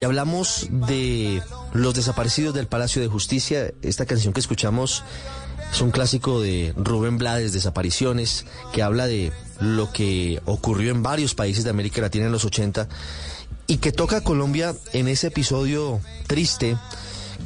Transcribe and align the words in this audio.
Y 0.00 0.04
hablamos 0.04 0.68
de 0.70 1.42
los 1.72 1.92
desaparecidos 1.92 2.54
del 2.54 2.68
Palacio 2.68 3.02
de 3.02 3.08
Justicia. 3.08 3.72
Esta 3.82 4.06
canción 4.06 4.32
que 4.32 4.38
escuchamos 4.38 5.02
es 5.72 5.80
un 5.80 5.90
clásico 5.90 6.40
de 6.40 6.72
Rubén 6.76 7.18
Blades, 7.18 7.52
Desapariciones, 7.52 8.46
que 8.72 8.84
habla 8.84 9.08
de 9.08 9.32
lo 9.58 9.90
que 9.90 10.40
ocurrió 10.44 10.92
en 10.92 11.02
varios 11.02 11.34
países 11.34 11.64
de 11.64 11.70
América 11.70 12.00
Latina 12.00 12.26
en 12.26 12.30
los 12.30 12.44
80 12.44 12.88
y 13.66 13.78
que 13.78 13.90
toca 13.90 14.18
a 14.18 14.20
Colombia 14.20 14.72
en 14.92 15.08
ese 15.08 15.26
episodio 15.26 16.00
triste 16.28 16.76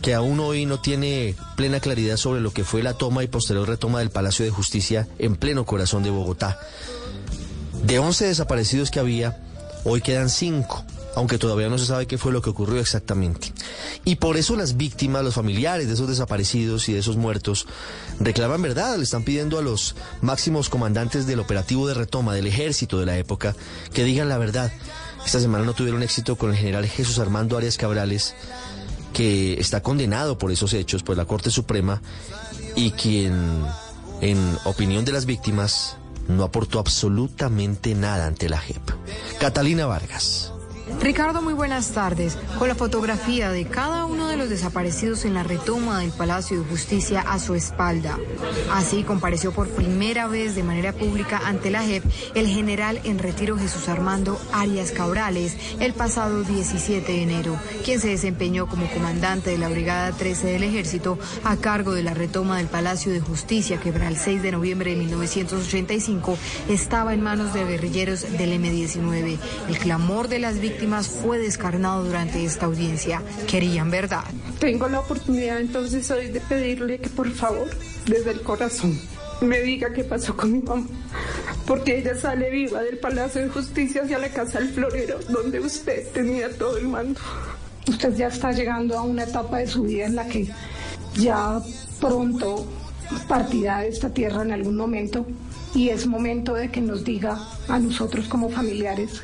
que 0.03 0.12
aún 0.12 0.39
hoy 0.39 0.66
no 0.66 0.79
tiene 0.79 1.34
plena 1.57 1.80
claridad 1.80 2.19
sobre 2.19 2.43
lo 2.43 2.50
que 2.50 2.64
fue 2.64 2.82
la 2.82 2.93
toma 2.93 3.25
y 3.25 3.29
posterior 3.29 3.66
retoma 3.66 4.00
del 4.00 4.11
Palacio 4.11 4.45
de 4.45 4.50
Justicia 4.50 5.09
en 5.19 5.37
pleno 5.37 5.64
corazón 5.64 6.03
de 6.03 6.11
Bogotá. 6.11 6.61
De 7.87 7.98
11 7.98 8.27
desaparecidos 8.27 8.91
que 8.91 9.00
había, 9.00 9.41
hoy 9.84 10.03
quedan 10.03 10.29
5 10.29 10.84
aunque 11.15 11.39
todavía 11.39 11.69
no 11.69 11.79
se 11.79 11.87
sabe 11.87 12.07
qué 12.07 12.19
fue 12.19 12.33
lo 12.33 12.43
que 12.43 12.51
ocurrió 12.51 12.81
exactamente. 12.81 13.53
Y 14.05 14.17
por 14.17 14.37
eso 14.37 14.57
las 14.57 14.77
víctimas, 14.77 15.25
los 15.25 15.34
familiares 15.34 15.87
de 15.89 15.95
esos 15.95 16.09
desaparecidos 16.09 16.89
y 16.89 16.95
de 16.95 17.01
esos 17.01 17.16
muertos, 17.16 17.66
reclaman 18.20 18.62
verdad, 18.62 18.97
le 18.97 19.05
están 19.05 19.25
pidiendo 19.25 19.59
a 19.59 19.62
los 19.62 19.95
máximos 20.20 20.69
comandantes 20.69 21.27
del 21.27 21.41
operativo 21.41 21.87
de 21.87 21.95
retoma 21.95 22.34
del 22.34 22.47
ejército 22.47 22.98
de 22.98 23.06
la 23.06 23.19
época 23.19 23.55
que 23.93 24.05
digan 24.05 24.29
la 24.29 24.39
verdad. 24.39 24.73
Esta 25.25 25.41
semana 25.41 25.65
no 25.65 25.75
tuvieron 25.75 26.03
éxito 26.03 26.37
con 26.37 26.51
el 26.51 26.56
general 26.56 26.87
Jesús 26.87 27.19
Armando 27.19 27.56
Arias 27.56 27.77
Cabrales, 27.77 28.34
que 29.12 29.55
está 29.61 29.83
condenado 29.83 30.39
por 30.39 30.51
esos 30.51 30.73
hechos 30.73 31.03
por 31.03 31.17
la 31.17 31.27
Corte 31.27 31.51
Suprema 31.51 32.03
y 32.75 32.92
quien, 32.92 33.65
en 34.20 34.59
opinión 34.65 35.05
de 35.05 35.12
las 35.12 35.27
víctimas, 35.27 35.97
no 36.29 36.45
aportó 36.45 36.79
absolutamente 36.79 37.95
nada 37.95 38.27
ante 38.27 38.48
la 38.48 38.59
JEP. 38.59 38.83
Catalina 39.39 39.87
Vargas. 39.87 40.52
Ricardo, 41.01 41.42
muy 41.42 41.55
buenas 41.55 41.91
tardes. 41.91 42.38
Con 42.59 42.69
la 42.69 42.74
fotografía 42.74 43.50
de 43.50 43.64
cada 43.64 44.05
uno 44.05 44.28
de 44.28 44.37
los 44.37 44.48
desaparecidos 44.48 45.24
en 45.24 45.34
la 45.34 45.42
retoma 45.42 46.00
del 46.00 46.12
Palacio 46.12 46.61
de 46.61 46.69
Justicia 46.69 47.20
a 47.20 47.39
su 47.39 47.55
espalda. 47.55 48.19
Así 48.72 49.02
compareció 49.02 49.52
por 49.52 49.69
primera 49.69 50.28
vez 50.28 50.55
de 50.55 50.62
manera 50.62 50.92
pública 50.92 51.41
ante 51.44 51.70
la 51.70 51.83
JEP 51.83 52.05
el 52.34 52.47
general 52.47 53.00
en 53.05 53.19
retiro 53.19 53.56
Jesús 53.56 53.89
Armando 53.89 54.41
Arias 54.52 54.92
Cabrales 54.92 55.56
el 55.80 55.92
pasado 55.92 56.42
17 56.44 57.11
de 57.11 57.22
enero, 57.22 57.58
quien 57.84 58.00
se 58.00 58.08
desempeñó 58.08 58.67
como 58.67 58.89
comandante 58.91 59.50
de 59.50 59.58
la 59.58 59.69
Brigada 59.69 60.12
13 60.12 60.47
del 60.48 60.62
Ejército 60.62 61.19
a 61.45 61.56
cargo 61.56 61.92
de 61.92 62.02
la 62.02 62.14
retoma 62.14 62.58
del 62.58 62.69
Palacio 62.69 63.12
de 63.12 63.20
Justicia 63.20 63.80
que 63.80 63.92
para 63.92 64.08
el 64.08 64.17
6 64.17 64.42
de 64.42 64.52
noviembre 64.52 64.91
de 64.91 64.97
1985 64.98 66.39
estaba 66.69 67.14
en 67.14 67.22
manos 67.22 67.52
de 67.55 67.64
guerrilleros 67.64 68.22
del 68.39 68.52
M-19. 68.52 69.39
El 69.69 69.78
clamor 69.78 70.28
de 70.28 70.39
las 70.39 70.61
víctimas 70.61 70.81
fue 71.22 71.38
descarnado 71.38 72.05
durante 72.05 72.44
esta 72.44 72.66
audiencia. 72.66 73.22
Querían 73.47 73.91
verdad. 73.91 74.25
Tengo 74.58 74.89
la 74.89 75.00
oportunidad 75.00 75.61
entonces 75.61 76.11
hoy 76.11 76.28
de 76.28 76.41
pedirle 76.41 76.98
que 76.98 77.08
por 77.08 77.30
favor, 77.30 77.69
desde 78.06 78.33
el 78.33 78.42
corazón, 78.42 78.98
me 79.41 79.61
diga 79.61 79.92
qué 79.92 80.05
pasó 80.05 80.36
con 80.36 80.52
mi 80.52 80.61
mamá. 80.61 80.86
Porque 81.66 81.98
ella 81.98 82.16
sale 82.16 82.50
viva 82.50 82.83
del 82.83 82.98
Palacio 82.98 83.42
de 83.42 83.48
Justicia 83.48 84.02
hacia 84.02 84.19
la 84.19 84.28
Casa 84.28 84.58
del 84.58 84.70
Florero, 84.70 85.20
donde 85.28 85.61
usted 85.61 86.08
tenía 86.12 86.50
todo 86.50 86.77
el 86.77 86.89
mando. 86.89 87.20
Usted 87.89 88.17
ya 88.17 88.27
está 88.27 88.52
llegando 88.52 88.98
a 88.98 89.02
una 89.02 89.24
etapa 89.24 89.58
de 89.58 89.67
su 89.69 89.83
vida 89.83 90.06
en 90.06 90.17
la 90.17 90.27
que 90.27 90.48
ya 91.14 91.61
pronto 92.00 92.67
partirá 93.28 93.80
de 93.80 93.89
esta 93.89 94.11
tierra 94.11 94.42
en 94.42 94.52
algún 94.52 94.77
momento 94.77 95.27
y 95.74 95.91
es 95.91 96.06
momento 96.06 96.55
de 96.55 96.70
que 96.70 96.80
nos 96.80 97.05
diga 97.05 97.39
a 97.69 97.78
nosotros 97.78 98.27
como 98.28 98.48
familiares 98.48 99.22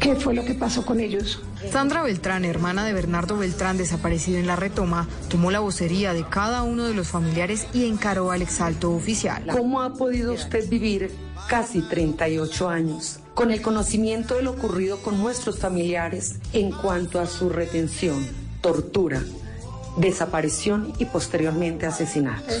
qué 0.00 0.16
fue 0.16 0.34
lo 0.34 0.44
que 0.44 0.54
pasó 0.54 0.84
con 0.84 0.98
ellos. 0.98 1.42
Sandra 1.70 2.02
Beltrán, 2.02 2.44
hermana 2.44 2.84
de 2.84 2.92
Bernardo 2.92 3.36
Beltrán, 3.36 3.76
desaparecido 3.76 4.38
en 4.38 4.46
la 4.46 4.56
retoma, 4.56 5.06
tomó 5.28 5.50
la 5.50 5.60
vocería 5.60 6.14
de 6.14 6.24
cada 6.24 6.62
uno 6.62 6.84
de 6.84 6.94
los 6.94 7.08
familiares 7.08 7.66
y 7.74 7.84
encaró 7.84 8.30
al 8.30 8.42
exalto 8.42 8.92
oficial. 8.92 9.44
¿Cómo 9.52 9.82
ha 9.82 9.92
podido 9.92 10.32
usted 10.32 10.68
vivir 10.68 11.12
casi 11.48 11.82
38 11.82 12.68
años 12.68 13.20
con 13.34 13.50
el 13.50 13.62
conocimiento 13.62 14.34
de 14.34 14.42
lo 14.42 14.52
ocurrido 14.52 15.02
con 15.02 15.18
nuestros 15.18 15.58
familiares 15.58 16.36
en 16.52 16.72
cuanto 16.72 17.20
a 17.20 17.26
su 17.26 17.48
retención, 17.48 18.26
tortura, 18.60 19.22
desaparición 19.96 20.92
y 20.98 21.04
posteriormente 21.06 21.86
asesinato. 21.86 22.52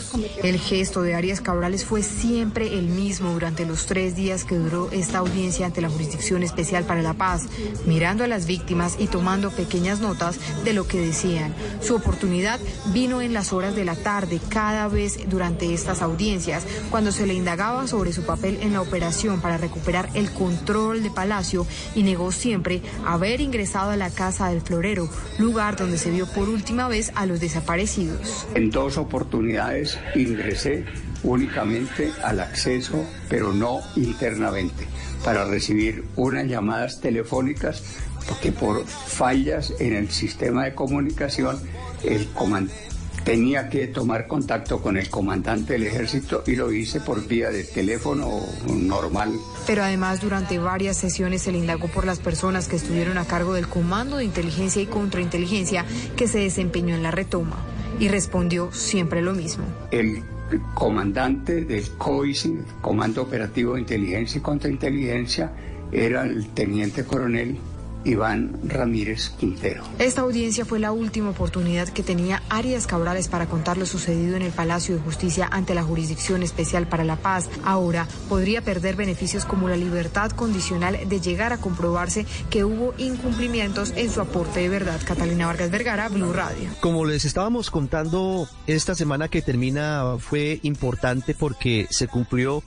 El 0.42 0.58
gesto 0.58 1.02
de 1.02 1.14
Arias 1.14 1.40
Cabrales 1.40 1.84
fue 1.84 2.02
siempre 2.02 2.78
el 2.78 2.86
mismo 2.86 3.32
durante 3.32 3.66
los 3.66 3.86
tres 3.86 4.16
días 4.16 4.44
que 4.44 4.56
duró 4.56 4.90
esta 4.90 5.18
audiencia 5.18 5.66
ante 5.66 5.80
la 5.80 5.88
Jurisdicción 5.88 6.42
Especial 6.42 6.84
para 6.84 7.02
la 7.02 7.14
Paz, 7.14 7.42
mirando 7.86 8.24
a 8.24 8.26
las 8.26 8.46
víctimas 8.46 8.96
y 8.98 9.06
tomando 9.06 9.50
pequeñas 9.50 10.00
notas 10.00 10.38
de 10.64 10.72
lo 10.72 10.86
que 10.86 11.00
decían. 11.00 11.54
Su 11.80 11.94
oportunidad 11.94 12.60
vino 12.92 13.20
en 13.20 13.32
las 13.32 13.52
horas 13.52 13.74
de 13.74 13.84
la 13.84 13.96
tarde, 13.96 14.40
cada 14.48 14.88
vez 14.88 15.18
durante 15.28 15.72
estas 15.72 16.02
audiencias, 16.02 16.64
cuando 16.90 17.12
se 17.12 17.26
le 17.26 17.34
indagaba 17.34 17.86
sobre 17.86 18.12
su 18.12 18.22
papel 18.22 18.58
en 18.62 18.72
la 18.72 18.80
operación 18.80 19.40
para 19.40 19.58
recuperar 19.58 20.08
el 20.14 20.30
control 20.32 21.02
de 21.02 21.10
Palacio 21.10 21.66
y 21.94 22.02
negó 22.02 22.32
siempre 22.32 22.82
haber 23.06 23.40
ingresado 23.40 23.90
a 23.90 23.96
la 23.96 24.10
Casa 24.10 24.48
del 24.48 24.60
Florero, 24.60 25.08
lugar 25.38 25.76
donde 25.76 25.98
se 25.98 26.10
vio 26.10 26.26
por 26.26 26.48
última 26.48 26.88
vez 26.88 27.12
los 27.26 27.40
desaparecidos. 27.40 28.46
En 28.54 28.70
dos 28.70 28.96
oportunidades 28.98 29.98
ingresé 30.14 30.84
únicamente 31.22 32.10
al 32.22 32.40
acceso, 32.40 33.04
pero 33.28 33.52
no 33.52 33.80
internamente, 33.96 34.86
para 35.24 35.44
recibir 35.44 36.04
unas 36.16 36.46
llamadas 36.46 37.00
telefónicas, 37.00 37.82
porque 38.26 38.52
por 38.52 38.86
fallas 38.86 39.72
en 39.80 39.94
el 39.94 40.10
sistema 40.10 40.64
de 40.64 40.74
comunicación, 40.74 41.58
el 42.04 42.26
comandante 42.28 42.89
tenía 43.24 43.68
que 43.68 43.86
tomar 43.86 44.26
contacto 44.26 44.80
con 44.80 44.96
el 44.96 45.10
comandante 45.10 45.74
del 45.74 45.84
ejército 45.84 46.42
y 46.46 46.56
lo 46.56 46.72
hice 46.72 47.00
por 47.00 47.26
vía 47.26 47.50
de 47.50 47.64
teléfono 47.64 48.40
normal. 48.68 49.32
Pero 49.66 49.82
además 49.82 50.20
durante 50.20 50.58
varias 50.58 50.96
sesiones 50.96 51.42
se 51.42 51.52
le 51.52 51.58
indagó 51.58 51.88
por 51.88 52.06
las 52.06 52.18
personas 52.18 52.68
que 52.68 52.76
estuvieron 52.76 53.18
a 53.18 53.24
cargo 53.24 53.54
del 53.54 53.68
Comando 53.68 54.16
de 54.16 54.24
Inteligencia 54.24 54.82
y 54.82 54.86
Contrainteligencia 54.86 55.84
que 56.16 56.28
se 56.28 56.38
desempeñó 56.38 56.94
en 56.94 57.02
la 57.02 57.10
retoma 57.10 57.56
y 57.98 58.08
respondió 58.08 58.72
siempre 58.72 59.22
lo 59.22 59.34
mismo. 59.34 59.64
El 59.90 60.22
comandante 60.74 61.64
del 61.64 61.88
COICI, 61.90 62.58
Comando 62.80 63.22
Operativo 63.22 63.74
de 63.74 63.80
Inteligencia 63.80 64.38
y 64.38 64.42
Contrainteligencia, 64.42 65.52
era 65.92 66.22
el 66.22 66.48
teniente 66.48 67.04
coronel 67.04 67.58
Iván 68.04 68.58
Ramírez 68.64 69.30
Quintero. 69.38 69.82
Esta 69.98 70.22
audiencia 70.22 70.64
fue 70.64 70.78
la 70.78 70.92
última 70.92 71.30
oportunidad 71.30 71.88
que 71.88 72.02
tenía 72.02 72.42
Arias 72.48 72.86
Cabrales 72.86 73.28
para 73.28 73.46
contar 73.46 73.76
lo 73.76 73.86
sucedido 73.86 74.36
en 74.36 74.42
el 74.42 74.52
Palacio 74.52 74.94
de 74.94 75.02
Justicia 75.02 75.48
ante 75.50 75.74
la 75.74 75.82
Jurisdicción 75.82 76.42
Especial 76.42 76.86
para 76.86 77.04
la 77.04 77.16
Paz. 77.16 77.48
Ahora 77.64 78.06
podría 78.28 78.62
perder 78.62 78.96
beneficios 78.96 79.44
como 79.44 79.68
la 79.68 79.76
libertad 79.76 80.30
condicional 80.30 80.98
de 81.08 81.20
llegar 81.20 81.52
a 81.52 81.58
comprobarse 81.58 82.26
que 82.48 82.64
hubo 82.64 82.94
incumplimientos 82.98 83.92
en 83.96 84.10
su 84.10 84.20
aporte 84.20 84.60
de 84.60 84.68
verdad. 84.68 85.00
Catalina 85.04 85.46
Vargas 85.46 85.70
Vergara, 85.70 86.08
Blue 86.08 86.32
Radio. 86.32 86.68
Como 86.80 87.04
les 87.04 87.24
estábamos 87.24 87.70
contando, 87.70 88.48
esta 88.66 88.94
semana 88.94 89.28
que 89.28 89.42
termina 89.42 90.16
fue 90.18 90.60
importante 90.62 91.34
porque 91.34 91.86
se 91.90 92.08
cumplió 92.08 92.62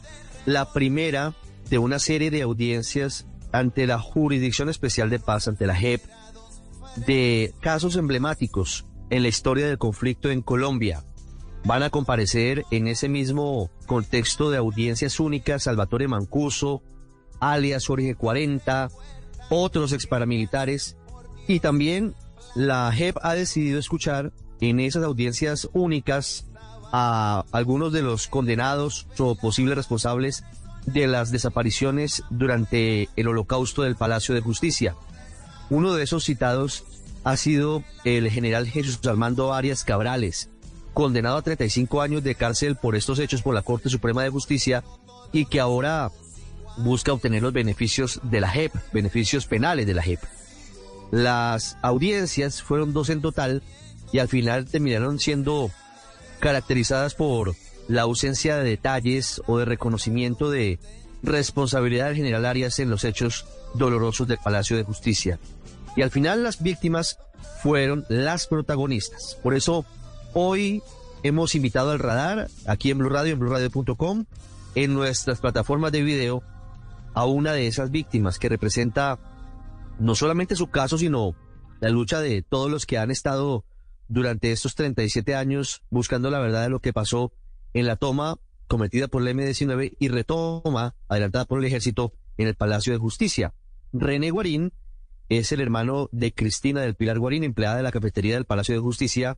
la 0.45 0.71
primera 0.71 1.33
de 1.69 1.77
una 1.77 2.00
serie 2.00 2.29
de 2.29 2.41
audiencias 2.41 3.25
ante 3.53 3.87
la 3.87 3.99
Jurisdicción 3.99 4.67
Especial 4.67 5.09
de 5.09 5.19
Paz, 5.19 5.47
ante 5.47 5.67
la 5.67 5.75
JEP, 5.75 6.01
de 6.97 7.53
casos 7.61 7.95
emblemáticos 7.95 8.85
en 9.09 9.21
la 9.21 9.29
historia 9.29 9.67
del 9.67 9.77
conflicto 9.77 10.29
en 10.29 10.41
Colombia. 10.41 11.05
Van 11.63 11.83
a 11.83 11.89
comparecer 11.89 12.65
en 12.71 12.87
ese 12.87 13.07
mismo 13.07 13.71
contexto 13.85 14.51
de 14.51 14.57
audiencias 14.57 15.19
únicas 15.19 15.63
Salvatore 15.63 16.07
Mancuso, 16.07 16.83
alias 17.39 17.85
Jorge 17.87 18.15
40, 18.15 18.89
otros 19.49 19.93
ex 19.93 20.07
paramilitares 20.07 20.97
y 21.47 21.59
también 21.59 22.15
la 22.55 22.91
JEP 22.91 23.17
ha 23.21 23.35
decidido 23.35 23.79
escuchar 23.79 24.33
en 24.61 24.79
esas 24.79 25.03
audiencias 25.03 25.69
únicas 25.73 26.47
a 26.91 27.45
algunos 27.51 27.91
de 27.94 28.01
los 28.01 28.27
condenados 28.27 29.07
o 29.17 29.35
posibles 29.35 29.75
responsables 29.75 30.44
de 30.85 31.07
las 31.07 31.31
desapariciones 31.31 32.24
durante 32.30 33.09
el 33.15 33.27
holocausto 33.27 33.83
del 33.83 33.95
Palacio 33.95 34.35
de 34.35 34.41
Justicia. 34.41 34.95
Uno 35.69 35.94
de 35.94 36.03
esos 36.03 36.24
citados 36.25 36.83
ha 37.24 37.38
sido 37.38 37.83
el 38.03 38.30
general 38.30 38.68
Jesús 38.68 39.00
Armando 39.06 39.53
Arias 39.53 39.83
Cabrales, 39.83 40.50
condenado 40.94 41.38
a 41.38 41.41
35 41.41 42.01
años 42.01 42.24
de 42.24 42.35
cárcel 42.35 42.75
por 42.75 42.95
estos 42.95 43.19
hechos 43.19 43.41
por 43.41 43.56
la 43.56 43.62
Corte 43.62 43.89
Suprema 43.89 44.24
de 44.24 44.30
Justicia 44.30 44.83
y 45.31 45.45
que 45.45 45.59
ahora 45.59 46.12
busca 46.77 47.13
obtener 47.13 47.44
los 47.44 47.53
beneficios 47.53 48.19
de 48.24 48.41
la 48.41 48.50
JEP, 48.50 48.74
beneficios 48.91 49.45
penales 49.45 49.88
de 49.88 49.94
la 49.94 50.03
JEP. 50.03 50.19
Las 51.12 51.77
audiencias 51.81 52.62
fueron 52.62 52.94
dos 52.94 53.09
en 53.09 53.21
total 53.21 53.62
y 54.12 54.19
al 54.19 54.27
final 54.27 54.65
terminaron 54.65 55.19
siendo 55.19 55.71
caracterizadas 56.39 57.15
por 57.15 57.56
la 57.88 58.03
ausencia 58.03 58.57
de 58.57 58.63
detalles 58.63 59.41
o 59.47 59.57
de 59.57 59.65
reconocimiento 59.65 60.50
de 60.50 60.80
responsabilidad 61.21 62.07
del 62.07 62.18
general 62.18 62.45
Arias 62.45 62.80
en 62.80 62.89
los 62.89 63.03
hechos 63.03 63.45
dolorosos 63.74 64.27
del 64.27 64.38
Palacio 64.38 64.77
de 64.77 64.83
Justicia. 64.83 65.39
Y 65.95 66.01
al 66.01 66.12
final 66.12 66.44
las 66.44 66.62
víctimas 66.62 67.18
fueron 67.62 68.06
las 68.09 68.47
protagonistas. 68.47 69.38
Por 69.41 69.53
eso 69.53 69.85
hoy 70.33 70.81
hemos 71.24 71.56
invitado 71.56 71.91
al 71.91 72.00
radar 72.00 72.50
aquí 72.68 72.91
en 72.91 72.97
Blue 72.97 73.09
Radio, 73.09 73.33
en 73.33 73.39
BlueRadio.com, 73.39 74.25
en 74.75 74.94
nuestras 74.94 75.39
plataformas 75.39 75.91
de 75.91 76.03
video, 76.03 76.44
a 77.13 77.25
una 77.25 77.53
de 77.53 77.68
esas 77.68 77.91
víctimas 77.91 78.39
que 78.39 78.50
representa 78.50 79.19
no 80.00 80.15
solamente 80.15 80.56
su 80.56 80.68
caso, 80.68 80.97
sino 80.97 81.35
la 81.80 81.89
lucha 81.89 82.19
de 82.19 82.41
todos 82.41 82.71
los 82.71 82.85
que 82.85 82.97
han 82.97 83.12
estado 83.12 83.65
durante 84.07 84.51
estos 84.51 84.75
37 84.75 85.35
años 85.35 85.83
buscando 85.89 86.30
la 86.30 86.39
verdad 86.39 86.63
de 86.63 86.69
lo 86.69 86.80
que 86.80 86.94
pasó 86.94 87.31
en 87.73 87.85
la 87.87 87.95
toma 87.95 88.37
cometida 88.67 89.07
por 89.07 89.27
el 89.27 89.35
M19 89.37 89.95
y 89.99 90.07
retoma 90.07 90.95
adelantada 91.07 91.45
por 91.45 91.59
el 91.59 91.65
ejército 91.65 92.13
en 92.37 92.47
el 92.47 92.55
Palacio 92.55 92.93
de 92.93 92.99
Justicia. 92.99 93.53
René 93.91 94.31
Guarín 94.31 94.73
es 95.29 95.51
el 95.51 95.61
hermano 95.61 96.09
de 96.11 96.33
Cristina 96.33 96.81
del 96.81 96.95
Pilar 96.95 97.19
Guarín, 97.19 97.43
empleada 97.43 97.77
de 97.77 97.83
la 97.83 97.91
cafetería 97.91 98.35
del 98.35 98.45
Palacio 98.45 98.75
de 98.75 98.81
Justicia, 98.81 99.37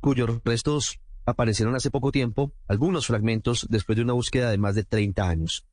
cuyos 0.00 0.40
restos 0.44 1.00
aparecieron 1.24 1.74
hace 1.76 1.90
poco 1.90 2.10
tiempo, 2.10 2.52
algunos 2.66 3.06
fragmentos 3.06 3.66
después 3.70 3.96
de 3.96 4.02
una 4.02 4.12
búsqueda 4.12 4.50
de 4.50 4.58
más 4.58 4.74
de 4.74 4.84
30 4.84 5.28
años. 5.28 5.66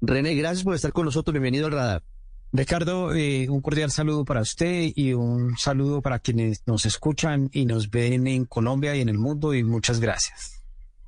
René, 0.00 0.34
gracias 0.34 0.64
por 0.64 0.74
estar 0.74 0.92
con 0.92 1.04
nosotros, 1.04 1.32
bienvenido 1.32 1.66
al 1.66 1.72
radar. 1.72 2.04
Ricardo, 2.52 3.14
eh, 3.14 3.48
un 3.48 3.62
cordial 3.62 3.90
saludo 3.90 4.24
para 4.24 4.42
usted 4.42 4.92
y 4.94 5.14
un 5.14 5.56
saludo 5.56 6.02
para 6.02 6.18
quienes 6.18 6.62
nos 6.66 6.84
escuchan 6.84 7.48
y 7.52 7.64
nos 7.64 7.90
ven 7.90 8.26
en 8.26 8.44
Colombia 8.44 8.94
y 8.94 9.00
en 9.00 9.08
el 9.08 9.18
mundo 9.18 9.54
y 9.54 9.64
muchas 9.64 10.00
gracias. 10.00 10.61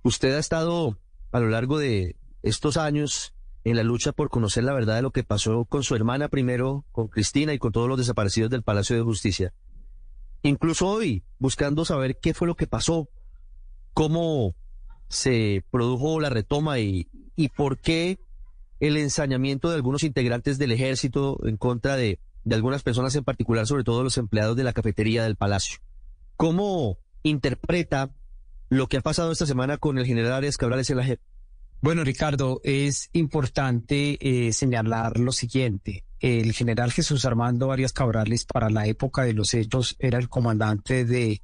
Usted 0.04 0.34
ha 0.34 0.38
estado 0.38 0.98
a 1.32 1.40
lo 1.40 1.48
largo 1.48 1.78
de 1.78 2.16
estos 2.42 2.76
años 2.76 3.34
en 3.64 3.76
la 3.76 3.82
lucha 3.82 4.12
por 4.12 4.28
conocer 4.28 4.62
la 4.62 4.74
verdad 4.74 4.96
de 4.96 5.02
lo 5.02 5.12
que 5.12 5.24
pasó 5.24 5.64
con 5.64 5.82
su 5.82 5.96
hermana 5.96 6.28
primero, 6.28 6.84
con 6.92 7.08
Cristina 7.08 7.54
y 7.54 7.58
con 7.58 7.72
todos 7.72 7.88
los 7.88 7.96
desaparecidos 7.96 8.50
del 8.50 8.62
Palacio 8.62 8.94
de 8.96 9.02
Justicia. 9.02 9.54
Incluso 10.42 10.88
hoy, 10.88 11.24
buscando 11.38 11.86
saber 11.86 12.18
qué 12.20 12.34
fue 12.34 12.46
lo 12.46 12.54
que 12.54 12.66
pasó, 12.66 13.08
cómo 13.94 14.54
se 15.08 15.64
produjo 15.70 16.20
la 16.20 16.28
retoma 16.28 16.78
y, 16.80 17.08
y 17.34 17.48
por 17.48 17.78
qué 17.78 18.18
el 18.80 18.98
ensañamiento 18.98 19.70
de 19.70 19.76
algunos 19.76 20.02
integrantes 20.02 20.58
del 20.58 20.72
ejército 20.72 21.40
en 21.46 21.56
contra 21.56 21.96
de, 21.96 22.20
de 22.44 22.54
algunas 22.54 22.82
personas 22.82 23.14
en 23.14 23.24
particular, 23.24 23.66
sobre 23.66 23.84
todo 23.84 24.02
los 24.02 24.18
empleados 24.18 24.54
de 24.54 24.64
la 24.64 24.74
cafetería 24.74 25.24
del 25.24 25.36
Palacio. 25.36 25.78
¿Cómo 26.36 26.98
interpreta 27.22 28.10
lo 28.74 28.88
que 28.88 28.96
ha 28.96 29.02
pasado 29.02 29.32
esta 29.32 29.46
semana 29.46 29.78
con 29.78 29.98
el 29.98 30.06
general 30.06 30.32
Arias 30.32 30.56
Cabrales 30.56 30.90
en 30.90 30.96
la 30.96 31.04
JEP? 31.04 31.20
Bueno, 31.80 32.02
Ricardo, 32.02 32.60
es 32.64 33.08
importante 33.12 34.18
eh, 34.20 34.52
señalar 34.52 35.18
lo 35.18 35.32
siguiente. 35.32 36.04
El 36.18 36.52
general 36.52 36.90
Jesús 36.92 37.24
Armando 37.24 37.70
Arias 37.70 37.92
Cabrales, 37.92 38.44
para 38.46 38.70
la 38.70 38.86
época 38.86 39.22
de 39.22 39.34
los 39.34 39.54
hechos, 39.54 39.94
era 39.98 40.18
el 40.18 40.28
comandante 40.28 41.04
de 41.04 41.42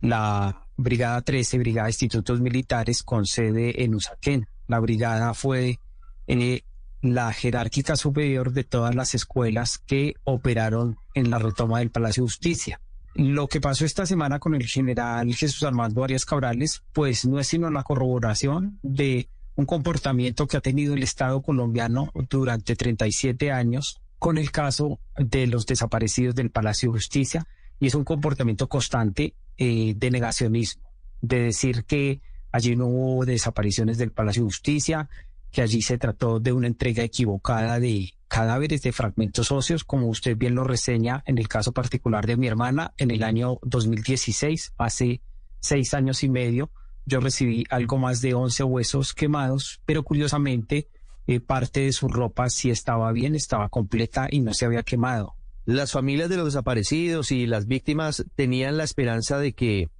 la 0.00 0.66
Brigada 0.76 1.20
13, 1.22 1.58
Brigada 1.58 1.86
de 1.86 1.92
Institutos 1.92 2.40
Militares, 2.40 3.02
con 3.02 3.26
sede 3.26 3.82
en 3.84 3.94
Usaquén. 3.94 4.46
La 4.68 4.78
brigada 4.78 5.34
fue 5.34 5.78
eh, 6.26 6.62
la 7.02 7.32
jerárquica 7.32 7.96
superior 7.96 8.52
de 8.52 8.64
todas 8.64 8.94
las 8.94 9.14
escuelas 9.14 9.78
que 9.78 10.14
operaron 10.24 10.96
en 11.14 11.30
la 11.30 11.38
retoma 11.38 11.80
del 11.80 11.90
Palacio 11.90 12.22
de 12.22 12.28
Justicia. 12.28 12.80
Lo 13.14 13.46
que 13.46 13.60
pasó 13.60 13.84
esta 13.84 14.06
semana 14.06 14.38
con 14.38 14.54
el 14.54 14.66
general 14.66 15.34
Jesús 15.34 15.62
Armando 15.64 16.02
Arias 16.02 16.24
Cabrales, 16.24 16.82
pues 16.92 17.26
no 17.26 17.38
es 17.38 17.48
sino 17.48 17.70
la 17.70 17.82
corroboración 17.82 18.78
de 18.82 19.28
un 19.54 19.66
comportamiento 19.66 20.46
que 20.46 20.56
ha 20.56 20.60
tenido 20.60 20.94
el 20.94 21.02
Estado 21.02 21.42
colombiano 21.42 22.10
durante 22.30 22.74
37 22.74 23.52
años 23.52 24.00
con 24.18 24.38
el 24.38 24.50
caso 24.50 24.98
de 25.16 25.46
los 25.46 25.66
desaparecidos 25.66 26.34
del 26.34 26.50
Palacio 26.50 26.88
de 26.88 26.98
Justicia 26.98 27.46
y 27.80 27.88
es 27.88 27.94
un 27.94 28.04
comportamiento 28.04 28.68
constante 28.68 29.34
eh, 29.58 29.94
de 29.96 30.10
negacionismo, 30.10 30.90
de 31.20 31.40
decir 31.40 31.84
que 31.84 32.22
allí 32.50 32.76
no 32.76 32.86
hubo 32.86 33.26
desapariciones 33.26 33.98
del 33.98 34.12
Palacio 34.12 34.42
de 34.42 34.46
Justicia, 34.46 35.08
que 35.50 35.60
allí 35.60 35.82
se 35.82 35.98
trató 35.98 36.40
de 36.40 36.52
una 36.52 36.68
entrega 36.68 37.02
equivocada 37.02 37.78
de 37.78 38.14
cadáveres 38.32 38.80
de 38.80 38.92
fragmentos 38.92 39.52
óseos, 39.52 39.84
como 39.84 40.06
usted 40.06 40.38
bien 40.38 40.54
lo 40.54 40.64
reseña 40.64 41.22
en 41.26 41.36
el 41.36 41.48
caso 41.48 41.72
particular 41.72 42.26
de 42.26 42.38
mi 42.38 42.46
hermana, 42.46 42.94
en 42.96 43.10
el 43.10 43.24
año 43.24 43.58
2016, 43.60 44.72
hace 44.78 45.20
seis 45.60 45.92
años 45.92 46.24
y 46.24 46.30
medio, 46.30 46.70
yo 47.04 47.20
recibí 47.20 47.66
algo 47.68 47.98
más 47.98 48.22
de 48.22 48.32
11 48.32 48.64
huesos 48.64 49.12
quemados, 49.12 49.82
pero 49.84 50.02
curiosamente 50.02 50.88
eh, 51.26 51.40
parte 51.40 51.80
de 51.80 51.92
su 51.92 52.08
ropa 52.08 52.48
sí 52.48 52.70
estaba 52.70 53.12
bien, 53.12 53.34
estaba 53.34 53.68
completa 53.68 54.28
y 54.30 54.40
no 54.40 54.54
se 54.54 54.64
había 54.64 54.82
quemado. 54.82 55.34
Las 55.66 55.92
familias 55.92 56.30
de 56.30 56.38
los 56.38 56.46
desaparecidos 56.46 57.32
y 57.32 57.46
las 57.46 57.66
víctimas 57.66 58.24
tenían 58.34 58.78
la 58.78 58.84
esperanza 58.84 59.38
de 59.38 59.52
que 59.52 59.90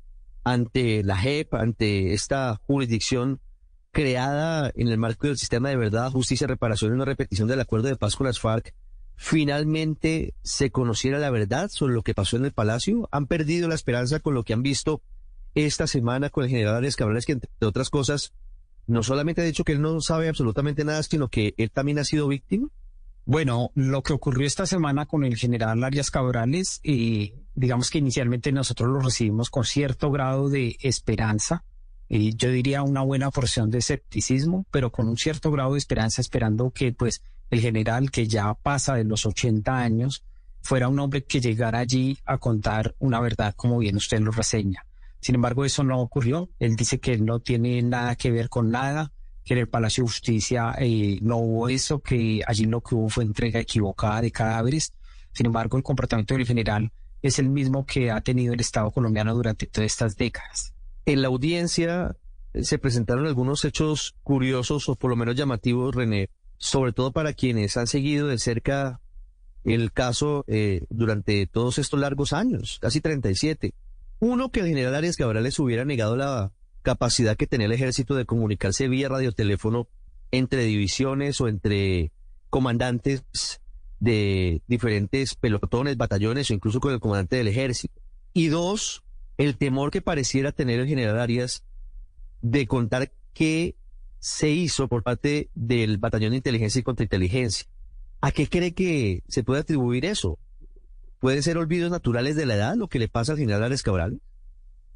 ante 0.42 1.04
la 1.04 1.18
JEP, 1.18 1.52
ante 1.52 2.14
esta 2.14 2.58
jurisdicción, 2.66 3.40
creada 3.92 4.72
en 4.74 4.88
el 4.88 4.98
marco 4.98 5.26
del 5.26 5.38
sistema 5.38 5.68
de 5.68 5.76
verdad, 5.76 6.10
justicia, 6.10 6.46
reparación 6.46 6.90
y 6.90 6.94
una 6.94 7.04
repetición 7.04 7.46
del 7.46 7.60
acuerdo 7.60 7.88
de 7.88 7.96
paz 7.96 8.16
con 8.16 8.26
las 8.26 8.40
FARC, 8.40 8.74
finalmente 9.16 10.34
se 10.42 10.70
conociera 10.70 11.18
la 11.18 11.30
verdad 11.30 11.70
sobre 11.70 11.94
lo 11.94 12.02
que 12.02 12.14
pasó 12.14 12.36
en 12.36 12.46
el 12.46 12.52
Palacio? 12.52 13.08
¿Han 13.12 13.26
perdido 13.26 13.68
la 13.68 13.74
esperanza 13.74 14.18
con 14.18 14.34
lo 14.34 14.42
que 14.42 14.54
han 14.54 14.62
visto 14.62 15.02
esta 15.54 15.86
semana 15.86 16.30
con 16.30 16.44
el 16.44 16.50
general 16.50 16.76
Arias 16.76 16.96
Cabrales, 16.96 17.26
que 17.26 17.32
entre 17.32 17.50
otras 17.60 17.90
cosas, 17.90 18.32
no 18.86 19.02
solamente 19.02 19.42
ha 19.42 19.44
dicho 19.44 19.64
que 19.64 19.72
él 19.72 19.82
no 19.82 20.00
sabe 20.00 20.28
absolutamente 20.28 20.84
nada, 20.84 21.02
sino 21.02 21.28
que 21.28 21.54
él 21.58 21.70
también 21.70 21.98
ha 21.98 22.04
sido 22.04 22.26
víctima? 22.26 22.68
Bueno, 23.24 23.70
lo 23.74 24.02
que 24.02 24.14
ocurrió 24.14 24.46
esta 24.46 24.66
semana 24.66 25.06
con 25.06 25.24
el 25.24 25.36
general 25.36 25.84
Arias 25.84 26.10
Cabrales, 26.10 26.80
y 26.82 27.34
digamos 27.54 27.90
que 27.90 27.98
inicialmente 27.98 28.50
nosotros 28.50 28.88
lo 28.88 29.00
recibimos 29.00 29.50
con 29.50 29.64
cierto 29.64 30.10
grado 30.10 30.48
de 30.48 30.76
esperanza, 30.80 31.64
y 32.14 32.36
yo 32.36 32.50
diría 32.50 32.82
una 32.82 33.00
buena 33.00 33.30
porción 33.30 33.70
de 33.70 33.78
escepticismo, 33.78 34.66
pero 34.70 34.92
con 34.92 35.08
un 35.08 35.16
cierto 35.16 35.50
grado 35.50 35.72
de 35.72 35.78
esperanza, 35.78 36.20
esperando 36.20 36.70
que 36.70 36.92
pues 36.92 37.22
el 37.48 37.60
general 37.60 38.10
que 38.10 38.28
ya 38.28 38.52
pasa 38.52 38.96
de 38.96 39.04
los 39.04 39.24
80 39.24 39.74
años 39.74 40.22
fuera 40.60 40.88
un 40.88 40.98
hombre 40.98 41.24
que 41.24 41.40
llegara 41.40 41.78
allí 41.78 42.18
a 42.26 42.36
contar 42.36 42.94
una 42.98 43.18
verdad 43.18 43.54
como 43.56 43.78
bien 43.78 43.96
usted 43.96 44.20
lo 44.20 44.30
reseña. 44.30 44.84
Sin 45.20 45.36
embargo, 45.36 45.64
eso 45.64 45.84
no 45.84 46.02
ocurrió. 46.02 46.50
Él 46.58 46.76
dice 46.76 47.00
que 47.00 47.16
no 47.16 47.40
tiene 47.40 47.80
nada 47.80 48.14
que 48.14 48.30
ver 48.30 48.50
con 48.50 48.70
nada, 48.70 49.10
que 49.42 49.54
en 49.54 49.60
el 49.60 49.68
Palacio 49.68 50.04
de 50.04 50.08
Justicia 50.08 50.74
eh, 50.80 51.18
no 51.22 51.38
hubo 51.38 51.70
eso, 51.70 52.00
que 52.00 52.42
allí 52.46 52.66
lo 52.66 52.82
que 52.82 52.94
hubo 52.94 53.08
fue 53.08 53.24
entrega 53.24 53.58
equivocada 53.58 54.20
de 54.20 54.30
cadáveres. 54.30 54.92
Sin 55.32 55.46
embargo, 55.46 55.78
el 55.78 55.82
comportamiento 55.82 56.34
del 56.34 56.46
general 56.46 56.92
es 57.22 57.38
el 57.38 57.48
mismo 57.48 57.86
que 57.86 58.10
ha 58.10 58.20
tenido 58.20 58.52
el 58.52 58.60
Estado 58.60 58.90
colombiano 58.90 59.34
durante 59.34 59.66
todas 59.66 59.86
estas 59.86 60.14
décadas. 60.18 60.71
En 61.04 61.22
la 61.22 61.28
audiencia 61.28 62.16
eh, 62.54 62.64
se 62.64 62.78
presentaron 62.78 63.26
algunos 63.26 63.64
hechos 63.64 64.14
curiosos 64.22 64.88
o 64.88 64.96
por 64.96 65.10
lo 65.10 65.16
menos 65.16 65.36
llamativos, 65.36 65.94
René, 65.94 66.30
sobre 66.58 66.92
todo 66.92 67.12
para 67.12 67.32
quienes 67.32 67.76
han 67.76 67.86
seguido 67.86 68.28
de 68.28 68.38
cerca 68.38 69.00
el 69.64 69.92
caso 69.92 70.44
eh, 70.48 70.84
durante 70.90 71.46
todos 71.46 71.78
estos 71.78 72.00
largos 72.00 72.32
años, 72.32 72.78
casi 72.80 73.00
37. 73.00 73.74
Uno, 74.18 74.50
que 74.50 74.60
el 74.60 74.66
general 74.66 74.94
Arias 74.94 75.16
Cabrales 75.16 75.58
hubiera 75.58 75.84
negado 75.84 76.16
la 76.16 76.52
capacidad 76.82 77.36
que 77.36 77.46
tenía 77.46 77.66
el 77.66 77.72
ejército 77.72 78.14
de 78.14 78.24
comunicarse 78.24 78.88
vía 78.88 79.08
radioteléfono 79.08 79.88
entre 80.30 80.64
divisiones 80.64 81.40
o 81.40 81.48
entre 81.48 82.12
comandantes 82.50 83.24
de 84.00 84.62
diferentes 84.66 85.34
pelotones, 85.36 85.96
batallones 85.96 86.50
o 86.50 86.54
incluso 86.54 86.80
con 86.80 86.92
el 86.92 87.00
comandante 87.00 87.36
del 87.36 87.48
ejército. 87.48 88.00
Y 88.32 88.48
dos, 88.48 89.04
el 89.38 89.56
temor 89.56 89.90
que 89.90 90.02
pareciera 90.02 90.52
tener 90.52 90.80
el 90.80 90.86
general 90.86 91.18
Arias 91.18 91.64
de 92.40 92.66
contar 92.66 93.12
qué 93.32 93.76
se 94.18 94.50
hizo 94.50 94.88
por 94.88 95.02
parte 95.02 95.50
del 95.54 95.98
batallón 95.98 96.30
de 96.30 96.36
inteligencia 96.36 96.78
y 96.78 96.82
contrainteligencia. 96.82 97.66
¿A 98.20 98.30
qué 98.30 98.48
cree 98.48 98.72
que 98.72 99.22
se 99.28 99.42
puede 99.42 99.60
atribuir 99.60 100.04
eso? 100.04 100.38
¿Puede 101.18 101.42
ser 101.42 101.58
olvidos 101.58 101.90
naturales 101.90 102.36
de 102.36 102.46
la 102.46 102.54
edad 102.54 102.76
lo 102.76 102.88
que 102.88 102.98
le 102.98 103.08
pasa 103.08 103.32
al 103.32 103.38
general 103.38 103.64
Arias 103.64 103.82
Cabrales? 103.82 104.20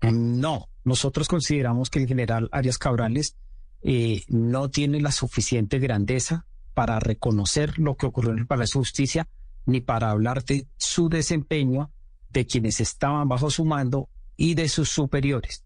No, 0.02 0.68
nosotros 0.84 1.26
consideramos 1.26 1.90
que 1.90 2.00
el 2.00 2.06
general 2.06 2.48
Arias 2.52 2.78
Cabrales 2.78 3.36
eh, 3.82 4.22
no 4.28 4.70
tiene 4.70 5.00
la 5.00 5.12
suficiente 5.12 5.78
grandeza 5.78 6.46
para 6.74 7.00
reconocer 7.00 7.78
lo 7.78 7.96
que 7.96 8.06
ocurrió 8.06 8.32
en 8.32 8.38
el 8.38 8.46
Palacio 8.46 8.78
de 8.78 8.82
Justicia, 8.82 9.28
ni 9.64 9.80
para 9.80 10.10
hablar 10.10 10.44
de 10.44 10.66
su 10.76 11.08
desempeño, 11.08 11.90
de 12.30 12.46
quienes 12.46 12.80
estaban 12.80 13.28
bajo 13.28 13.50
su 13.50 13.64
mando 13.64 14.08
y 14.36 14.54
de 14.54 14.68
sus 14.68 14.90
superiores. 14.90 15.64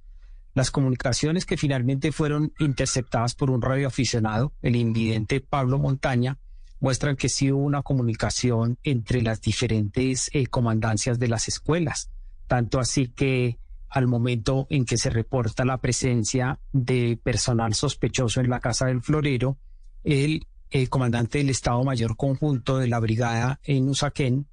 Las 0.54 0.70
comunicaciones 0.70 1.46
que 1.46 1.56
finalmente 1.56 2.12
fueron 2.12 2.52
interceptadas 2.58 3.34
por 3.34 3.50
un 3.50 3.62
radioaficionado, 3.62 4.52
el 4.62 4.76
invidente 4.76 5.40
Pablo 5.40 5.78
Montaña, 5.78 6.38
muestran 6.80 7.16
que 7.16 7.28
sí 7.28 7.52
hubo 7.52 7.62
una 7.62 7.82
comunicación 7.82 8.78
entre 8.82 9.22
las 9.22 9.40
diferentes 9.40 10.30
eh, 10.32 10.46
comandancias 10.46 11.18
de 11.18 11.28
las 11.28 11.46
escuelas, 11.46 12.10
tanto 12.46 12.80
así 12.80 13.08
que 13.08 13.58
al 13.88 14.06
momento 14.06 14.66
en 14.70 14.84
que 14.84 14.96
se 14.96 15.10
reporta 15.10 15.64
la 15.64 15.78
presencia 15.78 16.58
de 16.72 17.18
personal 17.22 17.74
sospechoso 17.74 18.40
en 18.40 18.48
la 18.48 18.60
casa 18.60 18.86
del 18.86 19.02
florero, 19.02 19.58
el, 20.04 20.46
el 20.70 20.88
comandante 20.88 21.38
del 21.38 21.50
Estado 21.50 21.82
Mayor 21.84 22.16
Conjunto 22.16 22.78
de 22.78 22.88
la 22.88 23.00
Brigada 23.00 23.60
en 23.64 23.88
Usaquén 23.88 24.46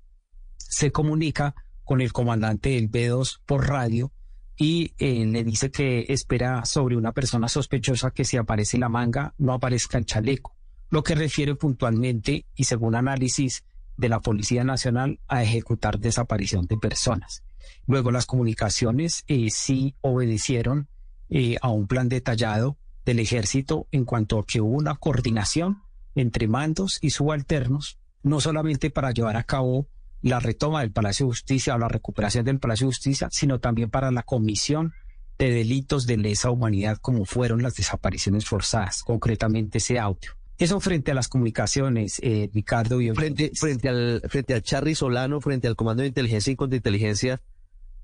se 0.58 0.92
comunica 0.92 1.56
con 1.88 2.01
el 2.01 2.12
comandante 2.12 2.72
del 2.72 2.91
B2 2.91 3.39
por 3.46 3.70
radio 3.70 4.12
y 4.58 4.91
eh, 4.98 5.25
le 5.25 5.46
dice 5.46 5.72
que 5.72 6.06
espera 6.10 6.65
sobre 6.65 6.98
una 6.98 7.13
persona 7.13 7.48
sospechosa 7.48 8.12
que 8.12 8.25
si 8.25 8.36
aparece 8.36 8.77
la 8.77 8.89
manga 8.89 9.34
no 9.38 9.53
aparezca 9.53 9.98
el 9.98 10.06
chaleco, 10.06 10.53
lo 10.89 11.01
que 11.01 11.15
refiere 11.15 11.56
puntualmente 11.56 12.46
y 12.56 12.65
según 12.65 12.96
análisis 12.96 13.63
de 13.96 14.10
la 14.10 14.20
Policía 14.20 14.65
Nacional 14.65 15.22
a 15.29 15.44
ejecutar 15.44 15.98
desaparición 15.98 16.65
de 16.65 16.77
personas. 16.77 17.44
Luego 17.86 18.12
las 18.12 18.25
comunicaciones 18.25 19.24
eh, 19.27 19.48
sí 19.50 19.96
obedecieron 20.01 20.89
eh, 21.29 21.56
a 21.62 21.70
un 21.70 21.88
plan 21.88 22.10
detallado 22.10 22.77
del 23.06 23.20
ejército 23.20 23.88
en 23.94 24.03
cuanto 24.03 24.39
a 24.39 24.46
que 24.46 24.60
hubo 24.60 24.75
una 24.75 24.96
coordinación 24.96 25.84
entre 26.15 26.50
mandos 26.50 27.00
y 27.01 27.12
subalternos, 27.12 27.98
no 28.24 28.41
solamente 28.41 28.89
para 28.89 29.12
llevar 29.12 29.38
a 29.38 29.44
cabo 29.44 29.88
la 30.22 30.40
retoma 30.40 30.82
del 30.82 30.92
Palacio 30.92 31.26
de 31.26 31.32
Justicia 31.32 31.76
o 31.76 31.78
la 31.78 31.88
recuperación 31.88 32.46
del 32.46 32.60
Palacio 32.60 32.88
de 32.88 32.94
Justicia, 32.94 33.30
sino 33.32 33.60
también 33.60 33.90
para 33.90 34.12
la 34.12 34.24
comisión 34.24 34.94
de 35.38 35.52
delitos 35.52 36.08
de 36.08 36.18
lesa 36.18 36.50
humanidad 36.50 36.98
como 37.00 37.26
fueron 37.26 37.62
las 37.62 37.76
desapariciones 37.76 38.46
forzadas, 38.46 39.04
concretamente 39.04 39.78
ese 39.78 40.00
audio. 40.00 40.32
Eso 40.58 40.80
frente 40.80 41.12
a 41.12 41.14
las 41.14 41.28
comunicaciones, 41.28 42.20
eh, 42.24 42.50
Ricardo. 42.52 43.00
Y 43.00 43.12
frente, 43.12 43.52
frente, 43.54 43.90
al, 43.90 44.22
frente 44.28 44.56
al 44.56 44.64
Charly 44.64 44.96
Solano, 44.96 45.40
frente 45.40 45.68
al 45.68 45.76
Comando 45.76 46.02
de 46.02 46.08
Inteligencia 46.08 46.52
y 46.52 46.56
Contrainteligencia, 46.56 47.42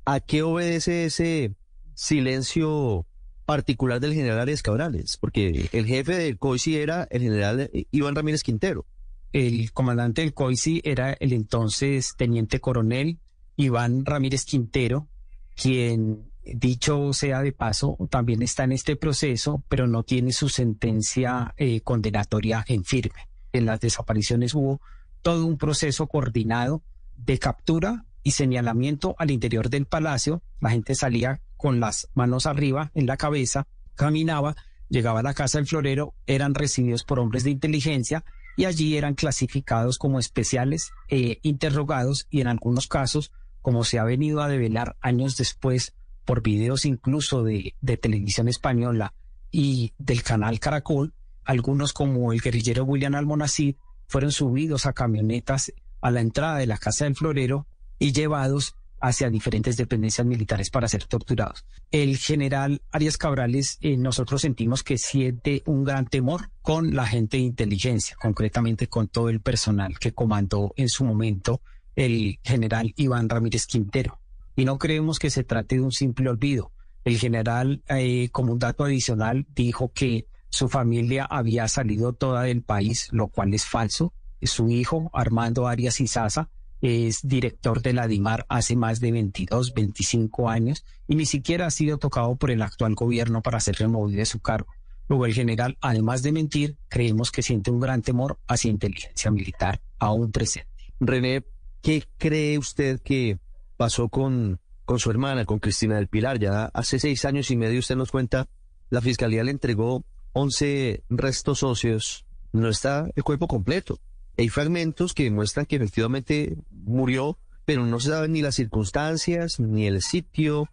¿a 0.05 0.19
qué 0.19 0.43
obedece 0.43 1.05
ese 1.05 1.55
silencio 1.95 3.07
particular 3.45 3.99
del 3.99 4.13
general 4.13 4.39
Arias 4.39 4.61
Cabrales? 4.61 5.17
Porque 5.17 5.67
el 5.71 5.85
jefe 5.87 6.15
del 6.15 6.37
COICI 6.37 6.77
era 6.77 7.07
el 7.09 7.23
general 7.23 7.71
Iván 7.89 8.13
Ramírez 8.13 8.43
Quintero. 8.43 8.85
El 9.33 9.73
comandante 9.73 10.21
del 10.21 10.33
COICI 10.33 10.81
era 10.85 11.11
el 11.13 11.33
entonces 11.33 12.13
teniente 12.17 12.61
coronel 12.61 13.19
Iván 13.57 14.05
Ramírez 14.05 14.45
Quintero, 14.45 15.09
quien 15.55 16.31
Dicho 16.45 17.13
sea 17.13 17.41
de 17.41 17.53
paso, 17.53 17.97
también 18.09 18.41
está 18.41 18.65
en 18.65 18.73
este 18.73 18.97
proceso, 18.97 19.63
pero 19.69 19.87
no 19.87 20.03
tiene 20.03 20.33
su 20.33 20.49
sentencia 20.49 21.53
eh, 21.55 21.79
condenatoria 21.81 22.65
en 22.67 22.83
firme. 22.83 23.29
En 23.53 23.65
las 23.65 23.79
desapariciones 23.79 24.53
hubo 24.53 24.81
todo 25.21 25.45
un 25.45 25.57
proceso 25.57 26.07
coordinado 26.07 26.83
de 27.15 27.39
captura 27.39 28.05
y 28.23 28.31
señalamiento 28.31 29.15
al 29.19 29.31
interior 29.31 29.69
del 29.69 29.85
palacio. 29.85 30.43
La 30.59 30.71
gente 30.71 30.95
salía 30.95 31.39
con 31.55 31.79
las 31.79 32.09
manos 32.13 32.45
arriba 32.45 32.91
en 32.93 33.07
la 33.07 33.15
cabeza, 33.15 33.65
caminaba, 33.95 34.57
llegaba 34.89 35.21
a 35.21 35.23
la 35.23 35.33
casa 35.33 35.59
del 35.59 35.67
florero, 35.67 36.13
eran 36.27 36.55
recibidos 36.55 37.05
por 37.05 37.19
hombres 37.19 37.45
de 37.45 37.51
inteligencia 37.51 38.25
y 38.55 38.65
allí 38.65 38.97
eran 38.97 39.15
clasificados 39.15 39.97
como 39.97 40.19
especiales, 40.19 40.91
e 41.09 41.39
interrogados 41.41 42.27
y 42.29 42.41
en 42.41 42.47
algunos 42.47 42.87
casos, 42.87 43.31
como 43.61 43.83
se 43.83 43.99
ha 43.99 44.03
venido 44.03 44.41
a 44.41 44.47
develar 44.47 44.95
años 45.01 45.37
después, 45.37 45.93
por 46.25 46.41
videos 46.41 46.85
incluso 46.85 47.43
de, 47.43 47.75
de 47.81 47.97
televisión 47.97 48.47
española 48.47 49.13
y 49.51 49.93
del 49.97 50.23
canal 50.23 50.59
Caracol, 50.59 51.13
algunos 51.43 51.93
como 51.93 52.31
el 52.31 52.41
guerrillero 52.41 52.85
William 52.85 53.15
Almonacid 53.15 53.75
fueron 54.07 54.31
subidos 54.31 54.85
a 54.85 54.93
camionetas 54.93 55.73
a 56.01 56.11
la 56.11 56.21
entrada 56.21 56.57
de 56.57 56.67
la 56.67 56.77
casa 56.77 57.05
del 57.05 57.15
florero 57.15 57.67
y 57.99 58.11
llevados 58.13 58.75
hacia 59.03 59.29
diferentes 59.29 59.75
dependencias 59.75 60.25
militares 60.25 60.69
para 60.69 60.87
ser 60.87 61.03
torturados. 61.03 61.65
El 61.91 62.17
general 62.17 62.81
Arias 62.89 63.17
Cabrales, 63.17 63.77
eh, 63.81 63.97
nosotros 63.97 64.41
sentimos 64.41 64.81
que 64.81 64.97
siente 64.97 65.61
un 65.65 65.83
gran 65.83 66.07
temor 66.07 66.49
con 66.61 66.95
la 66.95 67.05
gente 67.05 67.35
de 67.35 67.43
inteligencia, 67.43 68.15
concretamente 68.15 68.87
con 68.87 69.09
todo 69.09 69.27
el 69.27 69.41
personal 69.41 69.99
que 69.99 70.13
comandó 70.13 70.73
en 70.77 70.87
su 70.87 71.03
momento 71.03 71.61
el 71.97 72.39
general 72.43 72.93
Iván 72.95 73.27
Ramírez 73.27 73.67
Quintero 73.67 74.21
y 74.55 74.63
no 74.63 74.77
creemos 74.77 75.19
que 75.19 75.29
se 75.29 75.43
trate 75.43 75.75
de 75.75 75.81
un 75.81 75.91
simple 75.91 76.29
olvido. 76.29 76.71
El 77.03 77.17
general, 77.17 77.83
eh, 77.89 78.29
como 78.31 78.53
un 78.53 78.59
dato 78.59 78.85
adicional, 78.85 79.45
dijo 79.53 79.91
que 79.91 80.27
su 80.47 80.69
familia 80.69 81.25
había 81.25 81.67
salido 81.67 82.13
toda 82.13 82.43
del 82.43 82.61
país, 82.61 83.09
lo 83.11 83.27
cual 83.27 83.53
es 83.53 83.65
falso. 83.65 84.13
Su 84.41 84.69
hijo, 84.69 85.09
Armando 85.13 85.67
Arias 85.67 85.99
Izaza, 85.99 86.49
es 86.83 87.25
director 87.25 87.81
de 87.81 87.93
la 87.93 88.07
DIMAR 88.07 88.45
hace 88.49 88.75
más 88.75 88.99
de 88.99 89.11
22, 89.11 89.73
25 89.73 90.49
años 90.49 90.85
y 91.07 91.15
ni 91.15 91.25
siquiera 91.25 91.65
ha 91.65 91.71
sido 91.71 91.97
tocado 91.97 92.35
por 92.35 92.51
el 92.51 92.61
actual 92.61 92.93
gobierno 92.93 93.41
para 93.41 93.59
ser 93.59 93.75
removido 93.75 94.19
de 94.19 94.25
su 94.25 94.41
cargo. 94.41 94.73
Luego 95.07 95.25
el 95.25 95.33
general, 95.33 95.77
además 95.81 96.23
de 96.23 96.33
mentir, 96.33 96.77
creemos 96.89 97.31
que 97.31 97.41
siente 97.41 97.71
un 97.71 97.79
gran 97.79 98.01
temor 98.01 98.37
hacia 98.47 98.69
inteligencia 98.69 99.31
militar 99.31 99.81
aún 99.97 100.31
presente. 100.31 100.69
René, 100.99 101.43
¿qué 101.81 102.03
cree 102.17 102.57
usted 102.57 102.99
que 103.01 103.39
pasó 103.77 104.09
con, 104.09 104.59
con 104.85 104.99
su 104.99 105.09
hermana, 105.11 105.45
con 105.45 105.59
Cristina 105.59 105.95
del 105.95 106.07
Pilar. 106.07 106.39
Ya 106.39 106.65
hace 106.73 106.99
seis 106.99 107.25
años 107.25 107.51
y 107.51 107.57
medio, 107.57 107.79
usted 107.79 107.95
nos 107.95 108.11
cuenta, 108.11 108.47
la 108.89 109.01
fiscalía 109.01 109.43
le 109.43 109.51
entregó 109.51 110.03
11 110.33 111.03
restos 111.09 111.63
óseos. 111.63 112.25
No 112.51 112.69
está 112.69 113.09
el 113.15 113.23
cuerpo 113.23 113.47
completo. 113.47 113.99
Hay 114.37 114.49
fragmentos 114.49 115.13
que 115.13 115.23
demuestran 115.23 115.65
que 115.65 115.75
efectivamente 115.75 116.57
murió, 116.71 117.37
pero 117.65 117.85
no 117.85 117.99
se 117.99 118.09
saben 118.09 118.33
ni 118.33 118.41
las 118.41 118.55
circunstancias, 118.55 119.59
ni 119.59 119.87
el 119.87 120.01
sitio. 120.01 120.69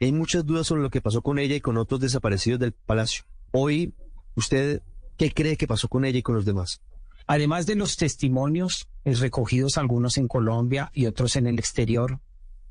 Hay 0.00 0.12
muchas 0.12 0.44
dudas 0.44 0.66
sobre 0.66 0.82
lo 0.82 0.90
que 0.90 1.00
pasó 1.00 1.22
con 1.22 1.38
ella 1.38 1.54
y 1.54 1.60
con 1.60 1.76
otros 1.76 2.00
desaparecidos 2.00 2.60
del 2.60 2.72
palacio. 2.72 3.24
Hoy, 3.52 3.94
¿usted 4.34 4.82
qué 5.16 5.32
cree 5.32 5.56
que 5.56 5.68
pasó 5.68 5.88
con 5.88 6.04
ella 6.04 6.18
y 6.18 6.22
con 6.22 6.34
los 6.34 6.44
demás? 6.44 6.80
Además 7.26 7.66
de 7.66 7.76
los 7.76 7.96
testimonios 7.96 8.88
recogidos 9.04 9.78
algunos 9.78 10.18
en 10.18 10.28
Colombia 10.28 10.90
y 10.92 11.06
otros 11.06 11.36
en 11.36 11.46
el 11.46 11.58
exterior, 11.58 12.20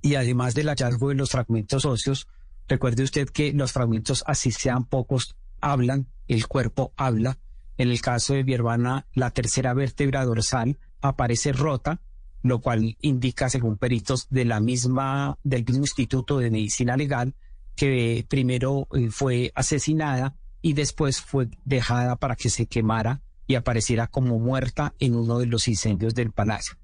y 0.01 0.15
además 0.15 0.53
del 0.53 0.67
hallazgo 0.67 1.09
de 1.09 1.15
los 1.15 1.31
fragmentos 1.31 1.85
óseos, 1.85 2.27
recuerde 2.67 3.03
usted 3.03 3.29
que 3.29 3.53
los 3.53 3.71
fragmentos, 3.71 4.23
así 4.27 4.51
sean 4.51 4.85
pocos, 4.85 5.35
hablan, 5.61 6.07
el 6.27 6.47
cuerpo 6.47 6.93
habla. 6.97 7.39
En 7.77 7.89
el 7.89 8.01
caso 8.01 8.33
de 8.33 8.43
mi 8.43 8.53
hermana, 8.53 9.07
la 9.13 9.31
tercera 9.31 9.73
vértebra 9.73 10.25
dorsal 10.25 10.77
aparece 11.01 11.53
rota, 11.53 12.01
lo 12.41 12.59
cual 12.59 12.97
indica, 13.01 13.49
según 13.49 13.77
peritos 13.77 14.27
de 14.29 14.45
la 14.45 14.59
misma, 14.59 15.37
del 15.43 15.65
mismo 15.65 15.83
Instituto 15.83 16.39
de 16.39 16.51
Medicina 16.51 16.97
Legal, 16.97 17.35
que 17.75 18.25
primero 18.29 18.87
eh, 18.93 19.09
fue 19.09 19.51
asesinada 19.55 20.35
y 20.61 20.73
después 20.73 21.21
fue 21.21 21.49
dejada 21.65 22.15
para 22.17 22.35
que 22.35 22.49
se 22.49 22.67
quemara 22.67 23.21
y 23.47 23.55
apareciera 23.55 24.07
como 24.07 24.39
muerta 24.39 24.93
en 24.99 25.15
uno 25.15 25.39
de 25.39 25.47
los 25.47 25.67
incendios 25.67 26.13
del 26.13 26.31
palacio 26.31 26.77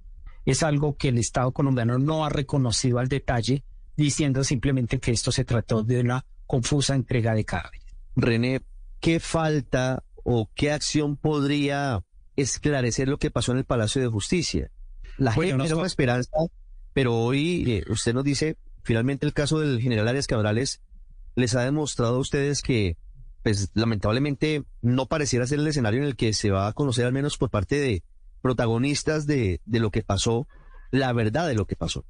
es 0.52 0.64
algo 0.64 0.98
que 0.98 1.10
el 1.10 1.18
Estado 1.18 1.52
colombiano 1.52 2.00
no 2.00 2.26
ha 2.26 2.30
reconocido 2.30 3.00
al 3.00 3.08
detalle, 3.08 3.64
diciendo 3.96 4.44
simplemente 4.44 5.00
que 5.00 5.12
esto 5.12 5.32
se 5.32 5.46
trató 5.46 5.84
de 5.84 6.00
una 6.00 6.26
confusa 6.48 6.96
entrega 6.96 7.34
de 7.34 7.46
cadáveres. 7.46 7.86
René, 8.16 8.62
¿qué 9.00 9.20
falta 9.20 10.04
o 10.32 10.48
qué 10.54 10.72
acción 10.72 11.18
podría 11.18 12.04
esclarecer 12.36 13.08
lo 13.08 13.18
que 13.18 13.32
pasó 13.32 13.52
en 13.52 13.58
el 13.58 13.66
Palacio 13.66 14.00
de 14.00 14.10
Justicia? 14.10 14.70
La 15.18 15.32
gente 15.32 15.56
tiene 15.56 15.74
una 15.74 15.88
esperanza, 15.88 16.30
pero 16.94 17.16
hoy 17.16 17.64
eh, 17.68 17.84
usted 17.90 18.14
nos 18.14 18.24
dice, 18.24 18.56
finalmente 18.84 19.26
el 19.26 19.34
caso 19.34 19.60
del 19.60 19.82
general 19.82 20.08
Arias 20.08 20.28
Cabrales 20.28 20.82
les 21.36 21.56
ha 21.56 21.64
demostrado 21.64 22.18
a 22.18 22.20
ustedes 22.20 22.62
que, 22.62 22.96
pues 23.42 23.72
lamentablemente, 23.74 24.66
no 24.84 25.08
pareciera 25.08 25.48
ser 25.48 25.60
el 25.60 25.68
escenario 25.68 26.02
en 26.02 26.06
el 26.06 26.16
que 26.16 26.32
se 26.34 26.52
va 26.52 26.68
a 26.68 26.74
conocer, 26.74 27.08
al 27.08 27.14
menos 27.14 27.40
por 27.40 27.50
parte 27.50 27.80
de 27.80 28.04
protagonistas 28.44 29.26
de, 29.26 29.62
de 29.66 29.80
lo 29.80 29.90
que 29.90 30.04
pasó, 30.04 30.48
la 30.92 31.12
verdad 31.12 31.48
de 31.48 31.56
lo 31.56 31.66
que 31.66 31.76
pasó. 31.76 32.06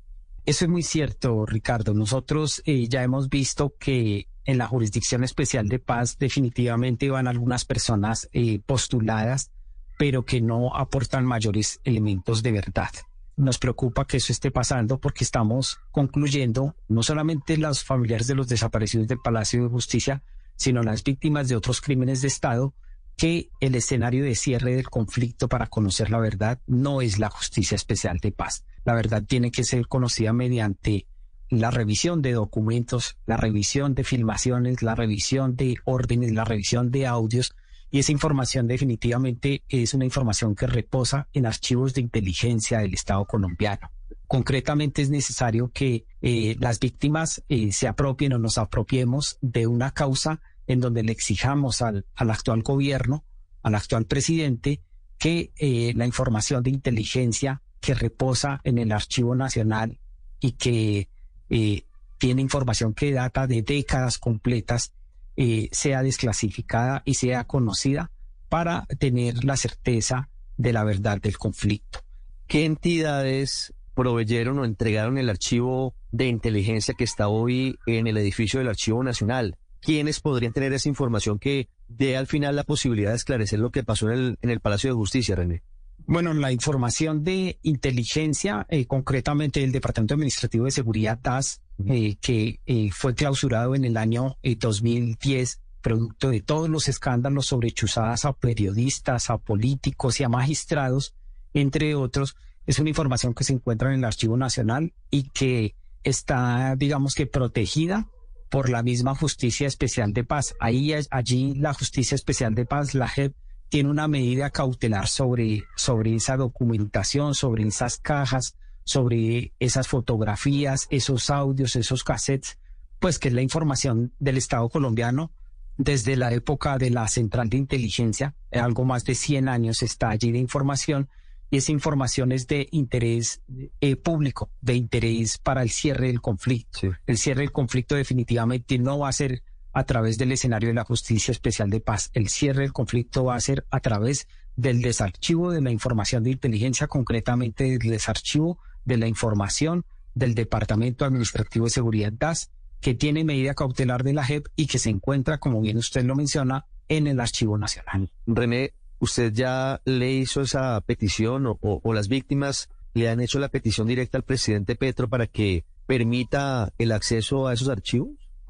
Eso 0.46 0.65
es 0.65 0.72
muy 0.72 0.84
cierto, 0.84 1.46
Ricardo. 1.46 1.93
Nosotros 1.93 2.62
eh, 2.65 2.88
ya 2.88 3.03
hemos 3.03 3.29
visto 3.29 3.75
que 3.79 4.27
en 4.46 4.58
la 4.58 4.67
Jurisdicción 4.67 5.24
Especial 5.24 5.67
de 5.67 5.79
Paz 5.79 6.17
definitivamente 6.17 7.10
van 7.10 7.27
algunas 7.27 7.65
personas 7.65 8.27
eh, 8.34 8.60
postuladas, 8.65 9.51
pero 9.98 10.25
que 10.25 10.41
no 10.41 10.75
aportan 10.75 11.25
mayores 11.25 11.79
elementos 11.84 12.41
de 12.41 12.51
verdad. 12.51 12.89
Nos 13.36 13.60
preocupa 13.60 14.05
que 14.05 14.17
eso 14.17 14.34
esté 14.34 14.50
pasando 14.51 15.00
porque 15.00 15.24
estamos 15.24 15.79
concluyendo 15.91 16.75
no 16.88 17.03
solamente 17.03 17.58
los 17.58 17.84
familiares 17.84 18.27
de 18.27 18.36
los 18.36 18.48
desaparecidos 18.48 19.08
del 19.08 19.19
Palacio 19.19 19.63
de 19.63 19.69
Justicia, 19.69 20.24
sino 20.55 20.84
las 20.84 21.03
víctimas 21.03 21.48
de 21.48 21.55
otros 21.55 21.79
crímenes 21.79 22.22
de 22.22 22.27
Estado 22.27 22.74
que 23.15 23.50
el 23.60 23.75
escenario 23.75 24.24
de 24.24 24.34
cierre 24.34 24.75
del 24.75 24.89
conflicto 24.89 25.50
para 25.50 25.67
conocer 25.67 26.10
la 26.10 26.19
verdad 26.19 26.60
no 26.67 27.01
es 27.01 27.19
la 27.19 27.29
justicia 27.29 27.75
especial 27.75 28.19
de 28.19 28.31
paz. 28.31 28.63
La 28.89 28.96
verdad 28.96 29.22
tiene 29.24 29.51
que 29.51 29.63
ser 29.63 29.88
conocida 29.88 30.34
mediante 30.34 31.05
la 31.48 31.69
revisión 31.69 32.24
de 32.24 32.31
documentos, 32.31 33.17
la 33.27 33.38
revisión 33.38 33.93
de 33.93 34.03
filmaciones, 34.03 34.81
la 34.81 34.96
revisión 34.96 35.55
de 35.55 35.75
órdenes, 35.84 36.31
la 36.31 36.43
revisión 36.43 36.89
de 36.89 37.05
audios, 37.05 37.55
y 37.91 38.00
esa 38.00 38.12
información 38.12 38.65
definitivamente 38.65 39.62
es 39.69 39.93
una 39.93 40.05
información 40.05 40.55
que 40.55 40.65
reposa 40.65 41.27
en 41.34 41.46
archivos 41.46 41.93
de 41.93 42.01
inteligencia 42.01 42.79
del 42.79 42.96
Estado 42.96 43.25
colombiano. 43.25 43.91
Concretamente 44.25 45.03
es 45.03 45.12
necesario 45.12 45.69
que 45.72 46.08
eh, 46.24 46.55
las 46.60 46.79
víctimas 46.79 47.43
eh, 47.48 47.72
se 47.72 47.88
apropien 47.88 48.34
o 48.34 48.39
nos 48.39 48.58
apropiemos 48.58 49.38
de 49.41 49.67
una 49.67 49.91
causa 49.91 50.41
en 50.65 50.79
donde 50.79 51.03
le 51.03 51.12
exijamos 51.12 51.84
al, 51.84 52.08
actual 52.15 52.63
gobierno, 52.63 53.24
al 53.62 53.75
actual 53.75 54.08
presidente, 54.08 54.81
que 55.19 55.51
eh, 55.58 55.93
la 55.96 56.08
información 56.08 56.63
de 56.63 56.72
inteligencia 56.72 57.62
que 57.80 57.94
reposa 57.94 58.62
en 58.64 58.78
el 58.78 58.92
Archivo 58.92 59.36
Nacional 59.36 60.00
y 60.40 60.54
que 60.54 61.10
eh, 61.50 61.84
tiene 62.18 62.42
información 62.42 62.94
que 62.94 63.12
data 63.12 63.48
de 63.48 63.62
décadas 63.62 64.18
completas, 64.18 64.94
eh, 65.36 65.70
sea 65.72 66.04
desclasificada 66.04 67.02
y 67.06 67.14
sea 67.14 67.46
conocida 67.46 68.12
para 68.50 68.86
tener 68.98 69.44
la 69.44 69.56
certeza 69.56 70.30
de 70.58 70.74
la 70.74 70.84
verdad 70.84 71.22
del 71.22 71.38
conflicto. 71.38 72.00
¿Qué 72.48 72.66
entidades 72.66 73.74
proveyeron 73.94 74.60
o 74.60 74.66
entregaron 74.66 75.18
el 75.18 75.30
archivo 75.30 75.94
de 76.12 76.28
inteligencia 76.28 76.94
que 76.94 77.04
está 77.04 77.28
hoy 77.28 77.78
en 77.86 78.08
el 78.08 78.18
edificio 78.18 78.60
del 78.60 78.70
Archivo 78.70 79.04
Nacional? 79.04 79.56
¿Quiénes 79.82 80.20
podrían 80.20 80.52
tener 80.52 80.74
esa 80.74 80.90
información 80.90 81.40
que 81.40 81.70
dé 81.88 82.18
al 82.18 82.28
final 82.28 82.56
la 82.56 82.64
posibilidad 82.64 83.12
de 83.12 83.16
esclarecer 83.16 83.60
lo 83.60 83.72
que 83.72 83.84
pasó 83.84 84.10
en 84.10 84.18
el, 84.18 84.38
en 84.42 84.50
el 84.50 84.60
Palacio 84.60 84.90
de 84.90 84.96
Justicia, 84.96 85.36
René? 85.36 85.64
Bueno, 86.10 86.34
la 86.34 86.51
información 86.51 87.24
de 87.24 87.60
inteligencia, 87.62 88.66
eh, 88.70 88.88
concretamente 88.88 89.60
del 89.60 89.72
Departamento 89.72 90.16
Administrativo 90.16 90.66
de 90.66 90.72
Seguridad 90.72 91.20
DAS, 91.20 91.62
eh, 91.86 92.16
que 92.20 92.62
eh, 92.66 92.89
fue 92.92 93.13
clausurado 93.13 93.75
en 93.75 93.86
el 93.86 93.96
año 93.96 94.36
2010, 94.42 95.62
producto 95.82 96.32
de 96.32 96.42
todos 96.42 96.68
los 96.68 96.88
escándalos 96.88 97.46
sobre 97.46 97.70
chuzadas 97.70 98.25
a 98.25 98.34
periodistas, 98.34 99.30
a 99.30 99.38
políticos 99.38 100.20
y 100.20 100.24
a 100.24 100.30
magistrados, 100.30 101.13
entre 101.54 101.94
otros, 101.94 102.36
es 102.66 102.80
una 102.80 102.89
información 102.89 103.36
que 103.36 103.44
se 103.44 103.54
encuentra 103.54 103.89
en 103.89 104.00
el 104.00 104.06
Archivo 104.06 104.36
Nacional 104.36 104.96
y 105.12 105.30
que 105.30 105.75
está, 106.04 106.75
digamos 106.75 107.13
que, 107.13 107.28
protegida 107.28 108.08
por 108.50 108.72
la 108.72 108.82
misma 108.82 109.13
Justicia 109.13 109.68
Especial 109.68 110.12
de 110.13 110.24
Paz. 110.24 110.56
Ahí, 110.60 110.92
allí 111.12 111.54
la 111.54 111.75
Justicia 111.75 112.16
Especial 112.16 112.56
de 112.56 112.66
Paz, 112.66 112.96
la 112.96 113.08
JEP, 113.08 113.36
tiene 113.70 113.90
una 113.90 114.08
medida 114.08 114.50
cautelar 114.50 115.08
sobre, 115.08 115.64
sobre 115.76 116.16
esa 116.16 116.36
documentación, 116.38 117.36
sobre 117.36 117.68
esas 117.68 117.98
cajas, 117.98 118.56
sobre 118.84 119.54
esas 119.60 119.88
fotografías, 119.88 120.88
esos 120.90 121.30
audios, 121.30 121.76
esos 121.76 122.04
cassettes, 122.04 122.58
pues 123.00 123.20
que 123.20 123.30
es 123.30 123.34
la 123.34 123.42
información 123.42 124.14
del 124.20 124.38
Estado 124.38 124.68
colombiano 124.70 125.32
desde 125.78 126.18
la 126.18 126.34
época 126.34 126.78
de 126.78 126.90
la 126.90 127.08
Central 127.08 127.50
de 127.50 127.56
Inteligencia, 127.58 128.36
algo 128.52 128.84
más 128.84 129.06
de 129.06 129.16
100 129.16 129.48
años 129.48 129.82
está 129.82 130.10
allí 130.10 130.32
de 130.32 130.40
información 130.40 131.08
y 131.50 131.58
esa 131.58 131.72
información 131.72 132.32
es 132.34 132.48
de 132.48 132.68
interés 132.72 133.42
eh, 133.80 133.96
público, 133.96 134.52
de 134.60 134.76
interés 134.76 135.38
para 135.38 135.64
el 135.64 135.70
cierre 135.70 136.08
del 136.08 136.22
conflicto. 136.22 136.92
El 137.08 137.18
cierre 137.18 137.42
del 137.42 137.52
conflicto 137.52 137.96
definitivamente 137.96 138.78
no 138.78 139.00
va 139.00 139.10
a 139.10 139.14
ser 139.14 139.42
a 139.74 139.84
través 139.84 140.18
del 140.18 140.32
escenario 140.32 140.70
de 140.70 140.76
la 140.76 140.84
Justicia 140.84 141.32
Especial 141.32 141.70
de 141.70 141.80
Paz. 141.80 142.10
El 142.14 142.30
cierre 142.30 142.64
del 142.64 142.74
conflicto 142.74 143.24
va 143.26 143.36
a 143.36 143.40
ser 143.40 143.66
a 143.70 143.80
través 143.80 144.28
del 144.56 144.82
desarchivo 144.82 145.52
de 145.52 145.62
la 145.62 145.72
información 145.72 146.24
de 146.24 146.32
inteligencia, 146.32 146.88
concretamente 146.88 147.64
del 147.64 147.80
desarchivo 147.80 148.60
de 148.86 148.98
la 148.98 149.08
información 149.08 149.86
del 150.16 150.36
Departamento 150.36 151.06
Administrativo 151.06 151.66
de 151.66 151.72
Seguridad 151.72 152.12
DAS, 152.12 152.52
que 152.82 152.94
tiene 152.94 153.24
medida 153.24 153.54
cautelar 153.54 154.04
de 154.04 154.14
la 154.14 154.24
JEP 154.24 154.48
y 154.56 154.68
que 154.68 154.80
se 154.80 154.90
encuentra, 154.90 155.38
como 155.38 155.62
bien 155.62 155.78
usted 155.78 156.04
lo 156.04 156.16
menciona, 156.16 156.66
en 156.88 157.08
el 157.08 157.20
Archivo 157.20 157.58
Nacional. 157.58 158.12
René, 158.26 158.74
¿usted 159.00 159.32
ya 159.32 159.82
le 159.86 160.12
hizo 160.12 160.42
esa 160.42 160.80
petición 160.82 161.46
o, 161.46 161.58
o 161.62 161.94
las 161.94 162.08
víctimas 162.08 162.70
le 162.94 163.10
han 163.10 163.22
hecho 163.22 163.40
la 163.40 163.50
petición 163.50 163.88
directa 163.88 164.18
al 164.18 164.24
presidente 164.24 164.76
Petro 164.76 165.08
para 165.08 165.28
que 165.28 165.64
permita 165.86 166.74
el 166.78 166.92
acceso 166.92 167.48
a 167.48 167.54
esos 167.54 167.70
archivos? 167.70 168.10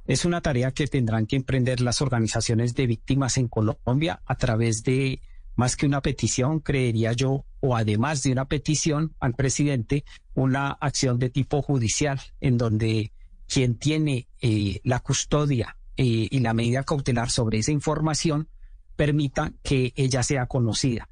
Es 0.10 0.26
una 0.26 0.42
tarea 0.42 0.72
que 0.72 0.88
tendrán 0.88 1.28
que 1.28 1.36
emprender 1.36 1.82
las 1.82 2.02
organizaciones 2.02 2.74
de 2.74 2.88
víctimas 2.88 3.38
en 3.38 3.48
Colombia 3.48 4.24
a 4.26 4.34
través 4.38 4.82
de, 4.82 5.22
más 5.56 5.76
que 5.76 5.86
una 5.86 6.02
petición, 6.02 6.62
creería 6.62 7.14
yo, 7.14 7.46
o 7.60 7.76
además 7.76 8.24
de 8.24 8.32
una 8.32 8.46
petición 8.46 9.14
al 9.20 9.36
presidente, 9.36 10.06
una 10.34 10.72
acción 10.72 11.20
de 11.20 11.30
tipo 11.30 11.62
judicial 11.62 12.20
en 12.42 12.58
donde 12.58 13.12
quien 13.48 13.76
tiene 13.76 14.28
eh, 14.42 14.82
la 14.84 15.00
custodia 15.00 15.78
eh, 15.96 16.28
y 16.32 16.40
la 16.40 16.56
medida 16.56 16.84
cautelar 16.84 17.30
sobre 17.30 17.60
esa 17.60 17.72
información 17.72 18.48
permita 18.96 19.54
que 19.62 19.94
ella 19.96 20.24
sea 20.24 20.48
conocida. 20.48 21.08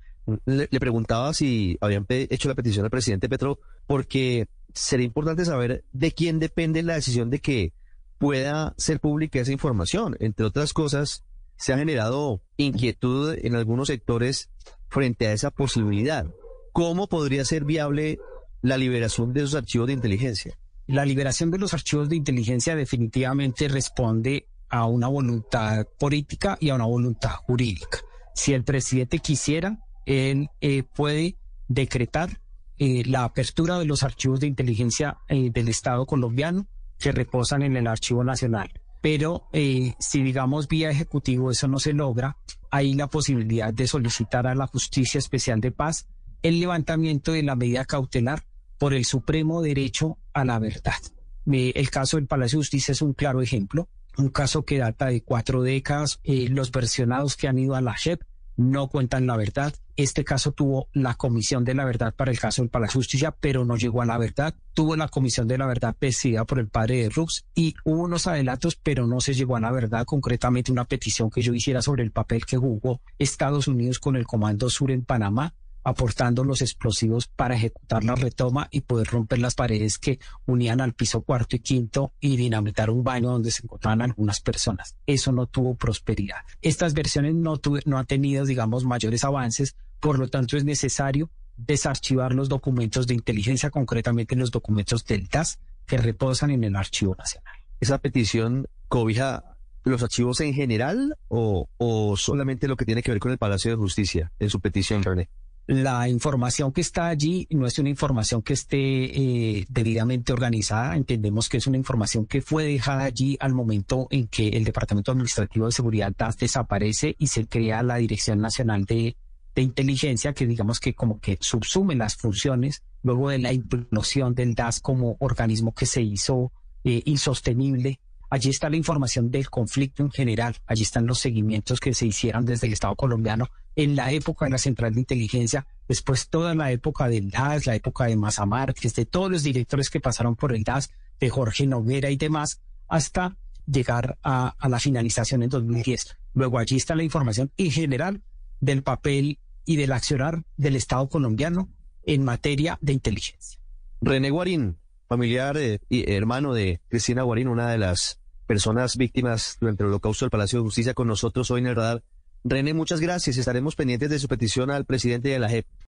Le, 0.48 0.70
le, 0.72 0.80
preguntaba 0.80 1.36
si 1.36 1.78
habían 1.82 2.08
hecho 2.10 2.50
la 2.50 2.56
petición 2.56 2.84
al 2.84 2.90
presidente 2.90 3.30
Petro 3.30 3.60
porque 3.86 4.48
sería 4.74 5.06
importante 5.06 5.46
saber 5.46 5.86
de 5.94 6.12
quién 6.14 6.40
depende 6.40 6.82
la 6.82 6.96
decisión 6.96 7.30
de 7.30 7.38
que 7.42 7.74
pueda 8.18 8.74
ser 8.78 9.00
pública 9.00 9.40
esa 9.40 9.52
información. 9.52 10.16
Entre 10.20 10.46
otras 10.46 10.74
cosas, 10.74 11.24
se 11.58 11.74
ha 11.74 11.78
generado 11.78 12.42
inquietud 12.58 13.38
en 13.42 13.56
algunos 13.56 13.88
sectores 13.88 14.50
frente 14.90 15.28
a 15.28 15.34
esa 15.34 15.52
posibilidad. 15.52 16.28
¿Cómo 16.72 17.08
podría 17.08 17.44
ser 17.46 17.66
viable 17.66 18.20
la 18.62 18.78
liberación 18.78 19.34
de 19.34 19.42
esos 19.42 19.56
archivos 19.56 19.88
de 19.88 19.94
inteligencia? 19.94 20.58
La 20.86 21.06
liberación 21.06 21.52
de 21.52 21.58
los 21.58 21.74
archivos 21.74 22.08
de 22.10 22.16
inteligencia 22.16 22.76
definitivamente 22.76 23.68
responde 23.68 24.48
a 24.70 24.86
una 24.86 25.08
voluntad 25.08 25.86
política 26.00 26.58
y 26.60 26.70
a 26.70 26.76
una 26.76 26.86
voluntad 26.86 27.32
jurídica. 27.32 28.00
Si 28.36 28.54
el 28.54 28.64
presidente 28.64 29.20
quisiera, 29.20 29.80
él 30.06 30.50
eh, 30.62 30.84
puede 30.84 31.38
decretar 31.68 32.40
eh, 32.78 33.04
la 33.06 33.24
apertura 33.24 33.80
de 33.80 33.86
los 33.86 34.04
archivos 34.04 34.40
de 34.40 34.48
inteligencia 34.48 35.18
eh, 35.28 35.50
del 35.52 35.68
Estado 35.68 36.06
colombiano 36.06 36.68
que 37.00 37.12
reposan 37.12 37.62
en 37.64 37.78
el 37.78 37.88
Archivo 37.88 38.24
Nacional. 38.24 38.72
Pero 39.02 39.48
eh, 39.54 39.94
si 40.00 40.24
digamos 40.24 40.68
vía 40.68 40.90
ejecutivo 40.90 41.52
eso 41.52 41.68
no 41.68 41.80
se 41.80 41.94
logra, 41.94 42.38
hay 42.72 42.94
la 42.94 43.08
posibilidad 43.08 43.74
de 43.74 43.88
solicitar 43.88 44.48
a 44.48 44.56
la 44.56 44.68
Justicia 44.68 45.20
Especial 45.20 45.62
de 45.62 45.72
Paz 45.72 46.08
el 46.44 46.60
levantamiento 46.60 47.32
de 47.32 47.44
la 47.44 47.56
medida 47.56 47.86
cautelar 47.86 48.44
por 48.78 48.94
el 48.94 49.06
supremo 49.06 49.62
derecho 49.62 50.18
a 50.34 50.46
la 50.46 50.60
verdad. 50.60 51.00
el 51.46 51.90
caso 51.90 52.18
del 52.18 52.28
Palacio 52.28 52.58
de 52.58 52.62
Justicia 52.62 52.92
es 52.92 53.02
un 53.02 53.14
claro 53.14 53.42
ejemplo, 53.42 53.90
un 54.18 54.30
caso 54.30 54.64
que 54.64 54.80
data 54.80 55.08
de 55.08 55.22
cuatro 55.22 55.64
décadas. 55.64 56.20
Eh, 56.24 56.48
los 56.50 56.72
versionados 56.72 57.36
que 57.36 57.48
han 57.48 57.60
ido 57.60 57.76
a 57.76 57.82
la 57.82 57.96
JEP 57.96 58.22
no 58.58 58.88
cuentan 58.90 59.28
la 59.28 59.38
verdad. 59.38 59.74
Este 59.96 60.24
caso 60.24 60.52
tuvo 60.52 60.90
la 60.94 61.14
Comisión 61.16 61.64
de 61.64 61.74
la 61.74 61.86
Verdad 61.86 62.14
para 62.14 62.32
el 62.32 62.40
caso 62.40 62.62
del 62.62 62.70
Palacio 62.70 63.00
Justicia, 63.00 63.32
pero 63.32 63.66
no 63.66 63.78
llegó 63.78 64.02
a 64.02 64.06
la 64.06 64.18
verdad. 64.18 64.54
Tuvo 64.74 64.96
la 64.96 65.08
Comisión 65.08 65.48
de 65.48 65.58
la 65.58 65.68
Verdad 65.68 65.96
presidida 65.98 66.46
por 66.46 66.60
el 66.60 66.68
padre 66.68 67.04
de 67.04 67.10
Rux 67.10 67.46
y 67.56 67.76
hubo 67.84 68.04
unos 68.04 68.28
adelantos, 68.28 68.76
pero 68.76 69.08
no 69.08 69.22
se 69.22 69.34
llegó 69.34 69.56
a 69.56 69.60
la 69.60 69.72
verdad. 69.72 70.06
Concretamente, 70.06 70.72
una 70.72 70.86
petición 70.86 71.30
que 71.30 71.42
yo 71.42 71.54
hiciera 71.54 71.82
sobre 71.82 72.04
el 72.04 72.12
papel 72.12 72.46
que 72.46 72.58
jugó 72.58 73.00
Estados 73.18 73.68
Unidos 73.68 74.00
con 74.00 74.16
el 74.16 74.26
Comando 74.26 74.70
Sur 74.70 74.92
en 74.92 75.06
Panamá 75.06 75.54
aportando 75.88 76.44
los 76.44 76.62
explosivos 76.62 77.28
para 77.30 77.56
ejecutar 77.56 78.04
la 78.04 78.16
retoma 78.16 78.68
y 78.72 78.82
poder 78.82 79.08
romper 79.08 79.40
las 79.40 79.56
paredes 79.56 79.98
que 79.98 80.20
unían 80.46 80.82
al 80.82 80.92
piso 80.92 81.22
cuarto 81.22 81.56
y 81.56 81.60
quinto 81.60 82.12
y 82.20 82.36
dinamitar 82.36 82.90
un 82.90 83.06
baño 83.06 83.30
donde 83.30 83.52
se 83.52 83.64
encontraban 83.64 84.02
algunas 84.02 84.42
personas. 84.42 84.98
Eso 85.06 85.32
no 85.32 85.46
tuvo 85.46 85.76
prosperidad. 85.76 86.40
Estas 86.62 86.94
versiones 86.94 87.36
no, 87.36 87.62
no 87.86 87.98
han 87.98 88.06
tenido, 88.06 88.46
digamos, 88.46 88.84
mayores 88.84 89.24
avances, 89.24 89.78
por 90.02 90.20
lo 90.20 90.28
tanto 90.28 90.58
es 90.58 90.66
necesario 90.66 91.30
desarchivar 91.56 92.34
los 92.34 92.50
documentos 92.50 93.08
de 93.08 93.14
inteligencia, 93.14 93.70
concretamente 93.70 94.36
los 94.36 94.52
documentos 94.52 95.06
del 95.06 95.30
TAS 95.30 95.58
que 95.86 95.96
reposan 95.96 96.52
en 96.52 96.66
el 96.66 96.76
Archivo 96.76 97.16
Nacional. 97.18 97.54
¿Esa 97.80 98.00
petición 98.00 98.68
cobija 98.90 99.56
los 99.86 100.04
archivos 100.04 100.42
en 100.42 100.54
general 100.54 101.18
o, 101.30 101.70
o 101.78 102.18
solamente 102.18 102.68
lo 102.68 102.76
que 102.76 102.84
tiene 102.84 103.02
que 103.04 103.12
ver 103.12 103.22
con 103.22 103.32
el 103.32 103.38
Palacio 103.38 103.72
de 103.72 103.78
Justicia 103.78 104.34
en 104.38 104.50
su 104.50 104.60
petición, 104.60 105.02
René? 105.02 105.30
La 105.68 106.08
información 106.08 106.72
que 106.72 106.80
está 106.80 107.08
allí 107.08 107.46
no 107.50 107.68
es 107.68 107.78
una 107.78 107.90
información 107.90 108.42
que 108.42 108.54
esté 108.54 108.78
eh, 108.78 109.66
debidamente 109.68 110.32
organizada. 110.32 110.96
Entendemos 110.96 111.50
que 111.50 111.58
es 111.58 111.68
una 111.68 111.76
información 111.76 112.26
que 112.26 112.42
fue 112.42 112.64
dejada 112.64 113.04
allí 113.04 113.36
al 113.42 113.54
momento 113.54 114.08
en 114.10 114.28
que 114.28 114.48
el 114.48 114.64
Departamento 114.64 115.12
Administrativo 115.12 115.66
de 115.66 115.74
Seguridad 115.74 116.14
DAS 116.18 116.38
desaparece 116.38 117.18
y 117.20 117.28
se 117.28 117.48
crea 117.48 117.84
la 117.84 117.98
Dirección 117.98 118.40
Nacional 118.40 118.86
de, 118.86 119.18
de 119.56 119.62
Inteligencia, 119.62 120.32
que 120.32 120.48
digamos 120.48 120.80
que 120.80 120.96
como 120.96 121.20
que 121.20 121.38
subsume 121.42 121.96
las 121.96 122.16
funciones 122.16 122.82
luego 123.04 123.30
de 123.30 123.40
la 123.40 123.52
implosión 123.52 124.36
del 124.36 124.56
DAS 124.56 124.80
como 124.80 125.18
organismo 125.20 125.74
que 125.74 125.86
se 125.86 126.02
hizo 126.02 126.54
eh, 126.86 127.02
insostenible 127.04 128.00
Allí 128.30 128.50
está 128.50 128.70
la 128.70 128.76
información 128.76 129.32
del 129.32 129.50
conflicto 129.50 130.04
en 130.04 130.12
general, 130.12 130.56
allí 130.66 130.84
están 130.84 131.08
los 131.08 131.20
seguimientos 131.20 131.80
que 131.80 131.94
se 131.94 132.06
hicieron 132.06 132.46
desde 132.46 132.68
el 132.68 132.74
Estado 132.74 132.94
colombiano 132.96 133.48
en 133.78 133.96
la 133.96 134.12
época 134.12 134.46
de 134.46 134.52
la 134.52 134.58
Central 134.58 134.96
de 134.96 135.00
Inteligencia, 135.00 135.68
después 135.88 136.28
toda 136.28 136.56
la 136.56 136.72
época 136.72 137.08
del 137.08 137.30
DAS, 137.30 137.68
la 137.68 137.76
época 137.76 138.06
de 138.06 138.18
Maza 138.18 138.46
Márquez, 138.46 138.96
de 138.96 139.06
todos 139.06 139.32
los 139.32 139.44
directores 139.44 139.90
que 139.90 140.02
pasaron 140.02 140.36
por 140.36 140.54
el 140.54 140.64
DAS, 140.64 140.90
de 141.20 141.30
Jorge 141.30 141.68
Noguera 141.68 142.10
y 142.10 142.18
demás, 142.18 142.60
hasta 142.88 143.38
llegar 143.66 144.18
a, 144.24 144.56
a 144.58 144.68
la 144.68 144.80
finalización 144.80 145.44
en 145.44 145.50
2010. 145.50 146.18
Luego 146.34 146.58
allí 146.58 146.76
está 146.76 146.96
la 146.96 147.04
información 147.04 147.52
en 147.56 147.72
general 147.72 148.22
del 148.60 148.82
papel 148.82 149.40
y 149.64 149.76
del 149.76 149.92
accionar 149.92 150.44
del 150.58 150.76
Estado 150.76 151.08
colombiano 151.08 151.70
en 152.04 152.24
materia 152.24 152.80
de 152.82 152.94
inteligencia. 152.94 153.60
René 154.02 154.32
Guarín, 154.32 154.78
familiar 155.08 155.56
eh, 155.58 155.80
y 155.88 156.12
hermano 156.12 156.54
de 156.54 156.82
Cristina 156.88 157.22
Guarín, 157.22 157.48
una 157.48 157.70
de 157.70 157.78
las 157.78 158.20
personas 158.48 158.98
víctimas 158.98 159.58
durante 159.60 159.84
el 159.84 159.90
holocausto 159.90 160.26
del 160.26 160.32
Palacio 160.32 160.60
de 160.60 160.66
Justicia 160.66 160.94
con 160.96 161.08
nosotros 161.08 161.52
hoy 161.52 161.62
en 161.62 161.68
el 161.68 161.76
radar. 161.76 162.04
René, 162.50 162.74
muchas 162.74 163.02
gracias. 163.02 163.38
Estaremos 163.38 163.76
pendientes 163.76 164.10
de 164.10 164.20
su 164.20 164.28
petición 164.28 164.72
al 164.72 164.86
presidente 164.86 165.30
de 165.30 165.40
la 165.40 165.50
JEP. 165.50 165.66